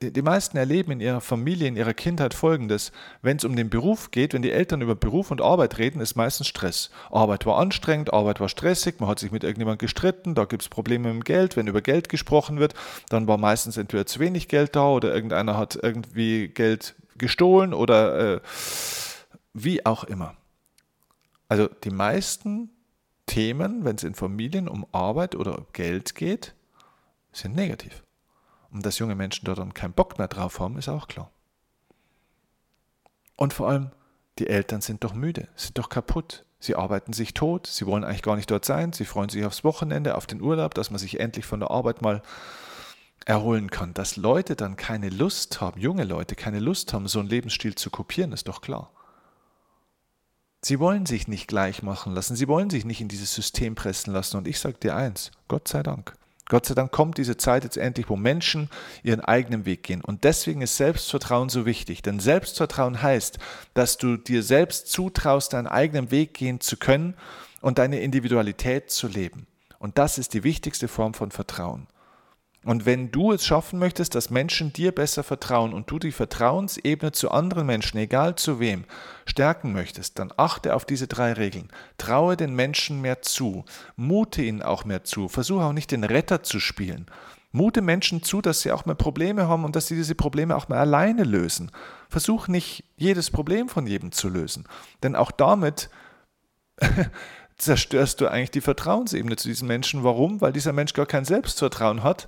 die 0.02 0.22
meisten 0.22 0.58
erleben 0.58 0.94
in 0.94 1.02
ihrer 1.02 1.22
Familie, 1.22 1.68
in 1.68 1.76
ihrer 1.76 1.94
Kindheit 1.94 2.34
Folgendes. 2.34 2.92
Wenn 3.22 3.38
es 3.38 3.44
um 3.44 3.56
den 3.56 3.70
Beruf 3.70 4.12
geht, 4.12 4.34
wenn 4.34 4.42
die 4.42 4.52
Eltern 4.52 4.82
über 4.82 4.96
Beruf 4.96 5.30
und 5.30 5.42
Arbeit 5.42 5.78
reden, 5.78 6.00
ist 6.00 6.16
meistens 6.16 6.48
Stress. 6.48 6.90
Arbeit 7.12 7.46
war 7.46 7.60
anstrengend, 7.60 8.12
Arbeit 8.12 8.40
war 8.40 8.50
stressig, 8.50 9.00
man 9.00 9.10
hat 9.10 9.20
sich 9.20 9.32
mit 9.32 9.44
irgendjemandem 9.44 9.86
gestritten, 9.86 10.36
da 10.36 10.46
gibt 10.46 10.64
es 10.64 10.70
Probleme 10.70 11.10
mit 11.10 11.16
dem 11.16 11.24
Geld. 11.26 11.58
Wenn 11.58 11.68
über 11.68 11.82
Geld 11.82 12.10
gesprochen 12.10 12.60
wird, 12.60 12.74
dann 13.10 13.28
war 13.28 13.38
meistens 13.38 13.78
entweder 13.78 14.06
zu 14.06 14.20
wenig 14.20 14.48
Geld 14.48 14.76
da 14.76 14.88
oder 14.88 15.14
irgendeiner 15.14 15.58
hat 15.58 15.78
irgendwie 15.82 16.48
Geld 16.48 16.96
gestohlen 17.18 17.74
oder 17.74 18.36
äh, 18.38 18.40
wie 19.54 19.86
auch 19.86 20.06
immer. 20.06 20.39
Also 21.50 21.68
die 21.68 21.90
meisten 21.90 22.70
Themen, 23.26 23.84
wenn 23.84 23.96
es 23.96 24.04
in 24.04 24.16
Familien 24.16 24.70
um 24.70 24.86
Arbeit 24.92 25.36
oder 25.36 25.58
um 25.58 25.66
Geld 25.74 26.16
geht, 26.16 26.56
sind 27.32 27.56
negativ. 27.56 28.04
Und 28.72 28.86
dass 28.86 29.00
junge 29.00 29.16
Menschen 29.16 29.46
dort 29.46 29.60
dann 29.60 29.74
keinen 29.74 29.94
Bock 29.94 30.18
mehr 30.18 30.28
drauf 30.28 30.60
haben, 30.60 30.78
ist 30.78 30.90
auch 30.90 31.08
klar. 31.08 31.32
Und 33.36 33.54
vor 33.54 33.68
allem, 33.68 33.92
die 34.38 34.48
Eltern 34.48 34.82
sind 34.82 35.04
doch 35.04 35.14
müde, 35.14 35.48
sind 35.56 35.78
doch 35.78 35.90
kaputt. 35.90 36.46
Sie 36.60 36.76
arbeiten 36.76 37.14
sich 37.14 37.34
tot, 37.34 37.68
sie 37.68 37.86
wollen 37.86 38.04
eigentlich 38.04 38.22
gar 38.22 38.36
nicht 38.36 38.52
dort 38.52 38.66
sein, 38.66 38.92
sie 38.94 39.06
freuen 39.06 39.30
sich 39.30 39.46
aufs 39.46 39.64
Wochenende, 39.64 40.16
auf 40.16 40.28
den 40.28 40.42
Urlaub, 40.42 40.74
dass 40.74 40.92
man 40.92 41.00
sich 41.00 41.20
endlich 41.20 41.46
von 41.46 41.62
der 41.62 41.72
Arbeit 41.72 42.02
mal 42.02 42.22
erholen 43.26 43.72
kann. 43.72 43.94
Dass 43.94 44.18
Leute 44.18 44.56
dann 44.56 44.76
keine 44.76 45.10
Lust 45.10 45.62
haben, 45.62 45.80
junge 45.80 46.04
Leute 46.04 46.36
keine 46.36 46.60
Lust 46.60 46.94
haben, 46.94 47.08
so 47.08 47.20
einen 47.20 47.30
Lebensstil 47.30 47.76
zu 47.76 47.90
kopieren, 47.90 48.34
ist 48.34 48.48
doch 48.48 48.62
klar. 48.62 48.92
Sie 50.62 50.80
wollen 50.80 51.06
sich 51.06 51.28
nicht 51.28 51.48
gleich 51.48 51.84
machen 51.84 52.14
lassen, 52.14 52.36
sie 52.36 52.48
wollen 52.48 52.70
sich 52.70 52.84
nicht 52.84 53.00
in 53.00 53.08
dieses 53.08 53.34
System 53.34 53.76
pressen 53.76 54.14
lassen. 54.14 54.38
Und 54.38 54.48
ich 54.48 54.60
sage 54.60 54.78
dir 54.78 54.96
eins, 54.96 55.32
Gott 55.48 55.68
sei 55.68 55.84
Dank. 55.84 56.14
Gott 56.50 56.66
sei 56.66 56.74
Dank 56.74 56.92
kommt 56.92 57.20
diese 57.20 57.38
Zeit 57.38 57.64
jetzt 57.64 57.78
endlich, 57.78 58.10
wo 58.10 58.16
Menschen 58.16 58.70
ihren 59.04 59.22
eigenen 59.22 59.66
Weg 59.66 59.84
gehen. 59.84 60.02
Und 60.02 60.24
deswegen 60.24 60.62
ist 60.62 60.78
Selbstvertrauen 60.78 61.48
so 61.48 61.66
wichtig. 61.66 62.02
Denn 62.02 62.20
Selbstvertrauen 62.20 63.02
heißt, 63.02 63.38
dass 63.76 63.98
du 63.98 64.18
dir 64.18 64.42
selbst 64.42 64.88
zutraust, 64.92 65.54
deinen 65.54 65.68
eigenen 65.68 66.10
Weg 66.12 66.34
gehen 66.34 66.60
zu 66.60 66.76
können 66.76 67.14
und 67.62 67.78
deine 67.78 68.02
Individualität 68.02 68.90
zu 68.90 69.08
leben. 69.08 69.46
Und 69.78 69.98
das 70.00 70.18
ist 70.18 70.34
die 70.34 70.44
wichtigste 70.44 70.88
Form 70.88 71.14
von 71.14 71.32
Vertrauen. 71.32 71.88
Und 72.66 72.86
wenn 72.86 73.10
du 73.10 73.32
es 73.32 73.46
schaffen 73.46 73.80
möchtest, 73.80 74.16
dass 74.16 74.30
Menschen 74.30 74.74
dir 74.74 74.92
besser 74.92 75.24
vertrauen 75.24 75.74
und 75.74 75.90
du 75.90 75.98
die 75.98 76.12
Vertrauensebene 76.12 77.14
zu 77.14 77.32
anderen 77.32 77.66
Menschen, 77.66 77.98
egal 77.98 78.36
zu 78.36 78.60
wem, 78.60 78.84
stärken 79.26 79.72
möchtest, 79.72 80.20
dann 80.20 80.34
achte 80.36 80.76
auf 80.76 80.84
diese 80.84 81.08
drei 81.08 81.32
Regeln. 81.34 81.70
Traue 81.98 82.36
den 82.36 82.54
Menschen 82.54 83.00
mehr 83.00 83.22
zu, 83.22 83.64
mute 83.96 84.42
ihnen 84.42 84.62
auch 84.62 84.84
mehr 84.84 85.06
zu, 85.06 85.30
versuche 85.30 85.64
auch 85.64 85.74
nicht 85.74 85.92
den 85.92 86.04
Retter 86.04 86.44
zu 86.44 86.60
spielen. 86.60 87.06
Mute 87.52 87.82
Menschen 87.82 88.22
zu, 88.24 88.42
dass 88.42 88.62
sie 88.62 88.72
auch 88.72 88.86
mal 88.86 88.94
Probleme 88.94 89.48
haben 89.48 89.64
und 89.64 89.76
dass 89.76 89.88
sie 89.88 89.96
diese 89.96 90.14
Probleme 90.14 90.56
auch 90.56 90.68
mal 90.68 90.78
alleine 90.78 91.24
lösen. 91.24 91.72
Versuch 92.10 92.48
nicht 92.48 92.84
jedes 92.98 93.32
Problem 93.32 93.70
von 93.70 93.88
jedem 93.88 94.12
zu 94.12 94.28
lösen, 94.28 94.68
denn 95.02 95.16
auch 95.16 95.32
damit 95.32 95.90
zerstörst 97.58 98.22
du 98.22 98.28
eigentlich 98.28 98.52
die 98.52 98.62
Vertrauensebene 98.62 99.36
zu 99.36 99.48
diesem 99.48 99.68
Menschen. 99.68 100.04
Warum? 100.04 100.42
Weil 100.42 100.54
dieser 100.54 100.74
Mensch 100.74 100.94
gar 100.94 101.06
kein 101.06 101.26
Selbstvertrauen 101.26 102.04
hat. 102.04 102.28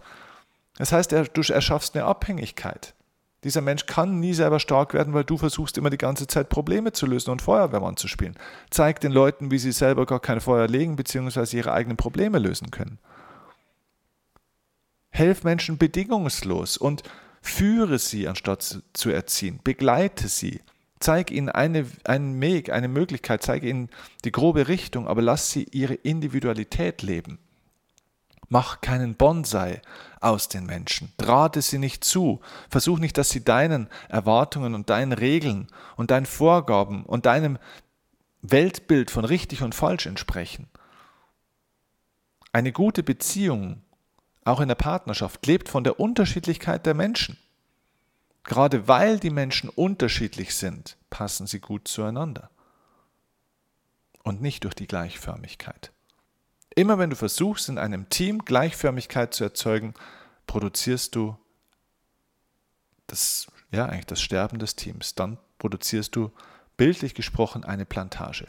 Das 0.82 0.92
heißt, 0.92 1.12
du 1.12 1.42
erschaffst 1.54 1.96
eine 1.96 2.06
Abhängigkeit. 2.06 2.96
Dieser 3.44 3.62
Mensch 3.62 3.86
kann 3.86 4.20
nie 4.20 4.34
selber 4.34 4.60
stark 4.60 4.96
werden, 4.96 5.14
weil 5.14 5.24
du 5.24 5.38
versuchst 5.38 5.78
immer 5.78 5.92
die 5.92 5.98
ganze 6.00 6.26
Zeit 6.26 6.50
Probleme 6.50 6.92
zu 6.92 7.06
lösen 7.06 7.30
und 7.30 7.44
Feuerwehrmann 7.44 7.98
zu 7.98 8.08
spielen. 8.08 8.36
Zeig 8.72 9.00
den 9.00 9.12
Leuten, 9.12 9.52
wie 9.52 9.60
sie 9.60 9.74
selber 9.74 10.08
gar 10.08 10.20
kein 10.20 10.42
Feuer 10.42 10.68
legen 10.68 10.96
bzw. 10.96 11.56
ihre 11.56 11.72
eigenen 11.72 11.98
Probleme 11.98 12.40
lösen 12.40 12.72
können. 12.72 12.98
Helf 15.12 15.44
Menschen 15.44 15.78
bedingungslos 15.78 16.78
und 16.78 17.04
führe 17.44 18.00
sie, 18.00 18.28
anstatt 18.28 18.82
zu 18.94 19.12
erziehen. 19.12 19.60
Begleite 19.64 20.30
sie. 20.30 20.62
Zeig 21.00 21.30
ihnen 21.30 21.50
eine, 21.50 21.86
einen 22.06 22.42
Weg, 22.42 22.72
eine 22.72 22.88
Möglichkeit, 22.88 23.44
zeige 23.44 23.70
ihnen 23.70 23.92
die 24.26 24.32
grobe 24.32 24.68
Richtung, 24.68 25.08
aber 25.08 25.22
lass 25.22 25.52
sie 25.52 25.68
ihre 25.72 25.94
Individualität 25.94 27.04
leben. 27.04 27.38
Mach 28.54 28.82
keinen 28.82 29.16
Bonsai 29.16 29.82
aus 30.20 30.50
den 30.50 30.66
Menschen. 30.66 31.14
Drahte 31.16 31.62
sie 31.62 31.78
nicht 31.78 32.04
zu. 32.04 32.42
Versuch 32.70 33.00
nicht, 33.00 33.18
dass 33.18 33.30
sie 33.30 33.46
deinen 33.46 33.88
Erwartungen 34.10 34.76
und 34.76 34.90
deinen 34.90 35.14
Regeln 35.14 35.68
und 35.96 36.12
deinen 36.12 36.26
Vorgaben 36.26 37.06
und 37.06 37.26
deinem 37.26 37.60
Weltbild 38.42 39.10
von 39.10 39.24
richtig 39.24 39.64
und 39.64 39.74
falsch 39.74 40.06
entsprechen. 40.06 40.68
Eine 42.52 42.74
gute 42.74 43.04
Beziehung, 43.04 43.84
auch 44.44 44.60
in 44.60 44.68
der 44.68 44.76
Partnerschaft, 44.76 45.48
lebt 45.48 45.70
von 45.70 45.86
der 45.86 46.02
Unterschiedlichkeit 46.02 46.86
der 46.86 46.94
Menschen. 46.94 47.38
Gerade 48.44 48.86
weil 48.90 49.18
die 49.18 49.30
Menschen 49.30 49.70
unterschiedlich 49.70 50.56
sind, 50.56 50.98
passen 51.10 51.48
sie 51.48 51.62
gut 51.62 51.88
zueinander. 51.88 52.50
Und 54.24 54.42
nicht 54.42 54.66
durch 54.66 54.76
die 54.76 54.88
Gleichförmigkeit. 54.88 55.94
Immer 56.76 56.98
wenn 56.98 57.10
du 57.10 57.16
versuchst, 57.16 57.70
in 57.70 57.78
einem 57.78 58.08
Team 58.10 58.46
Gleichförmigkeit 58.46 59.34
zu 59.34 59.44
erzeugen, 59.44 59.94
produzierst 60.48 61.16
du 61.16 61.38
das, 63.08 63.48
ja, 63.72 63.86
eigentlich 63.86 64.06
das 64.06 64.22
Sterben 64.22 64.60
des 64.60 64.76
Teams. 64.76 65.16
Dann 65.16 65.38
produzierst 65.58 66.16
du, 66.16 66.32
bildlich 66.78 67.14
gesprochen, 67.14 67.64
eine 67.64 67.86
Plantage. 67.86 68.48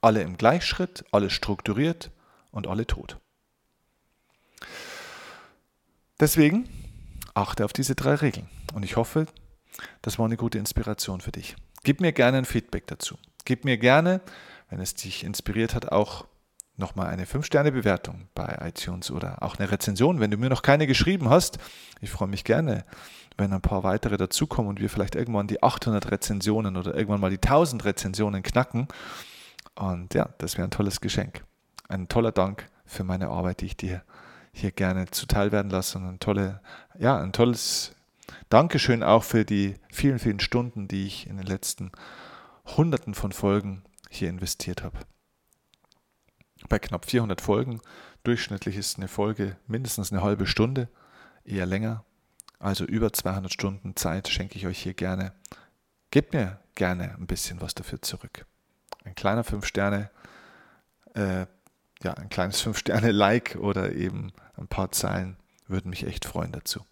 Alle 0.00 0.22
im 0.22 0.36
Gleichschritt, 0.36 1.04
alle 1.12 1.30
strukturiert 1.30 2.10
und 2.50 2.66
alle 2.66 2.86
tot. 2.86 3.18
Deswegen 6.18 6.68
achte 7.34 7.64
auf 7.64 7.72
diese 7.72 7.94
drei 7.94 8.14
Regeln. 8.14 8.48
Und 8.74 8.82
ich 8.82 8.96
hoffe, 8.96 9.26
das 10.02 10.18
war 10.18 10.24
eine 10.24 10.36
gute 10.36 10.58
Inspiration 10.58 11.20
für 11.20 11.32
dich. 11.32 11.54
Gib 11.84 12.00
mir 12.00 12.12
gerne 12.12 12.38
ein 12.38 12.44
Feedback 12.46 12.86
dazu. 12.86 13.18
Gib 13.44 13.64
mir 13.64 13.76
gerne, 13.76 14.20
wenn 14.70 14.80
es 14.80 14.94
dich 14.94 15.22
inspiriert 15.22 15.74
hat, 15.74 15.92
auch 15.92 16.26
nochmal 16.76 17.08
eine 17.08 17.24
5-Sterne-Bewertung 17.24 18.28
bei 18.34 18.58
iTunes 18.62 19.10
oder 19.10 19.42
auch 19.42 19.56
eine 19.56 19.70
Rezension, 19.70 20.20
wenn 20.20 20.30
du 20.30 20.36
mir 20.36 20.50
noch 20.50 20.62
keine 20.62 20.86
geschrieben 20.86 21.30
hast. 21.30 21.58
Ich 22.00 22.10
freue 22.10 22.28
mich 22.28 22.44
gerne, 22.44 22.84
wenn 23.36 23.52
ein 23.52 23.62
paar 23.62 23.82
weitere 23.82 24.16
dazukommen 24.16 24.68
und 24.68 24.80
wir 24.80 24.90
vielleicht 24.90 25.14
irgendwann 25.14 25.46
die 25.46 25.62
800 25.62 26.10
Rezensionen 26.10 26.76
oder 26.76 26.94
irgendwann 26.94 27.20
mal 27.20 27.30
die 27.30 27.36
1000 27.36 27.84
Rezensionen 27.84 28.42
knacken. 28.42 28.88
Und 29.74 30.14
ja, 30.14 30.28
das 30.38 30.56
wäre 30.56 30.66
ein 30.66 30.70
tolles 30.70 31.00
Geschenk. 31.00 31.44
Ein 31.88 32.08
toller 32.08 32.32
Dank 32.32 32.68
für 32.84 33.04
meine 33.04 33.28
Arbeit, 33.28 33.60
die 33.60 33.66
ich 33.66 33.76
dir 33.76 34.02
hier 34.52 34.70
gerne 34.70 35.06
zuteil 35.10 35.52
werden 35.52 35.70
lasse 35.70 35.98
und 35.98 36.06
ein, 36.06 36.20
tolle, 36.20 36.60
ja, 36.98 37.20
ein 37.20 37.32
tolles 37.32 37.92
Dankeschön 38.48 39.02
auch 39.02 39.22
für 39.22 39.44
die 39.44 39.74
vielen, 39.90 40.18
vielen 40.18 40.40
Stunden, 40.40 40.88
die 40.88 41.06
ich 41.06 41.26
in 41.28 41.36
den 41.36 41.46
letzten 41.46 41.92
Hunderten 42.76 43.14
von 43.14 43.32
Folgen 43.32 43.82
hier 44.08 44.30
investiert 44.30 44.82
habe 44.82 44.98
bei 46.68 46.78
knapp 46.78 47.06
400 47.06 47.40
Folgen. 47.40 47.80
Durchschnittlich 48.24 48.76
ist 48.76 48.98
eine 48.98 49.08
Folge 49.08 49.56
mindestens 49.66 50.12
eine 50.12 50.22
halbe 50.22 50.46
Stunde, 50.46 50.88
eher 51.44 51.66
länger. 51.66 52.04
Also 52.58 52.84
über 52.84 53.12
200 53.12 53.52
Stunden 53.52 53.96
Zeit 53.96 54.28
schenke 54.28 54.56
ich 54.56 54.66
euch 54.66 54.78
hier 54.78 54.94
gerne. 54.94 55.32
Gebt 56.10 56.32
mir 56.32 56.58
gerne 56.74 57.14
ein 57.14 57.26
bisschen 57.26 57.60
was 57.60 57.74
dafür 57.74 58.00
zurück. 58.02 58.46
Ein 59.04 59.14
kleiner 59.14 59.44
5-Sterne, 59.44 60.10
äh, 61.14 61.46
ja, 62.02 62.14
ein 62.14 62.28
kleines 62.28 62.64
5-Sterne-Like 62.64 63.56
oder 63.60 63.92
eben 63.92 64.32
ein 64.56 64.68
paar 64.68 64.92
Zeilen 64.92 65.36
würden 65.68 65.90
mich 65.90 66.06
echt 66.06 66.24
freuen 66.24 66.52
dazu. 66.52 66.84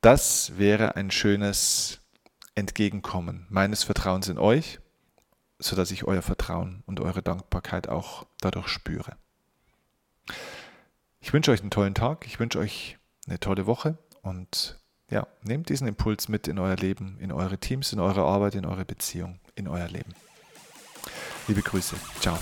Das 0.00 0.58
wäre 0.58 0.96
ein 0.96 1.10
schönes 1.10 2.00
Entgegenkommen 2.54 3.46
meines 3.48 3.82
Vertrauens 3.84 4.28
in 4.28 4.38
euch 4.38 4.78
sodass 5.58 5.90
ich 5.90 6.04
euer 6.04 6.22
Vertrauen 6.22 6.82
und 6.86 7.00
eure 7.00 7.22
Dankbarkeit 7.22 7.88
auch 7.88 8.26
dadurch 8.40 8.68
spüre. 8.68 9.16
Ich 11.20 11.32
wünsche 11.32 11.50
euch 11.50 11.60
einen 11.60 11.70
tollen 11.70 11.94
Tag, 11.94 12.26
ich 12.26 12.38
wünsche 12.38 12.58
euch 12.58 12.98
eine 13.26 13.40
tolle 13.40 13.66
Woche 13.66 13.98
und 14.22 14.78
ja, 15.10 15.26
nehmt 15.42 15.68
diesen 15.68 15.86
Impuls 15.86 16.28
mit 16.28 16.48
in 16.48 16.58
euer 16.58 16.76
Leben, 16.76 17.18
in 17.18 17.32
eure 17.32 17.58
Teams, 17.58 17.92
in 17.92 18.00
eure 18.00 18.22
Arbeit, 18.22 18.54
in 18.54 18.66
eure 18.66 18.84
Beziehung, 18.84 19.40
in 19.54 19.68
euer 19.68 19.88
Leben. 19.88 20.14
Liebe 21.46 21.62
Grüße, 21.62 21.96
ciao. 22.20 22.38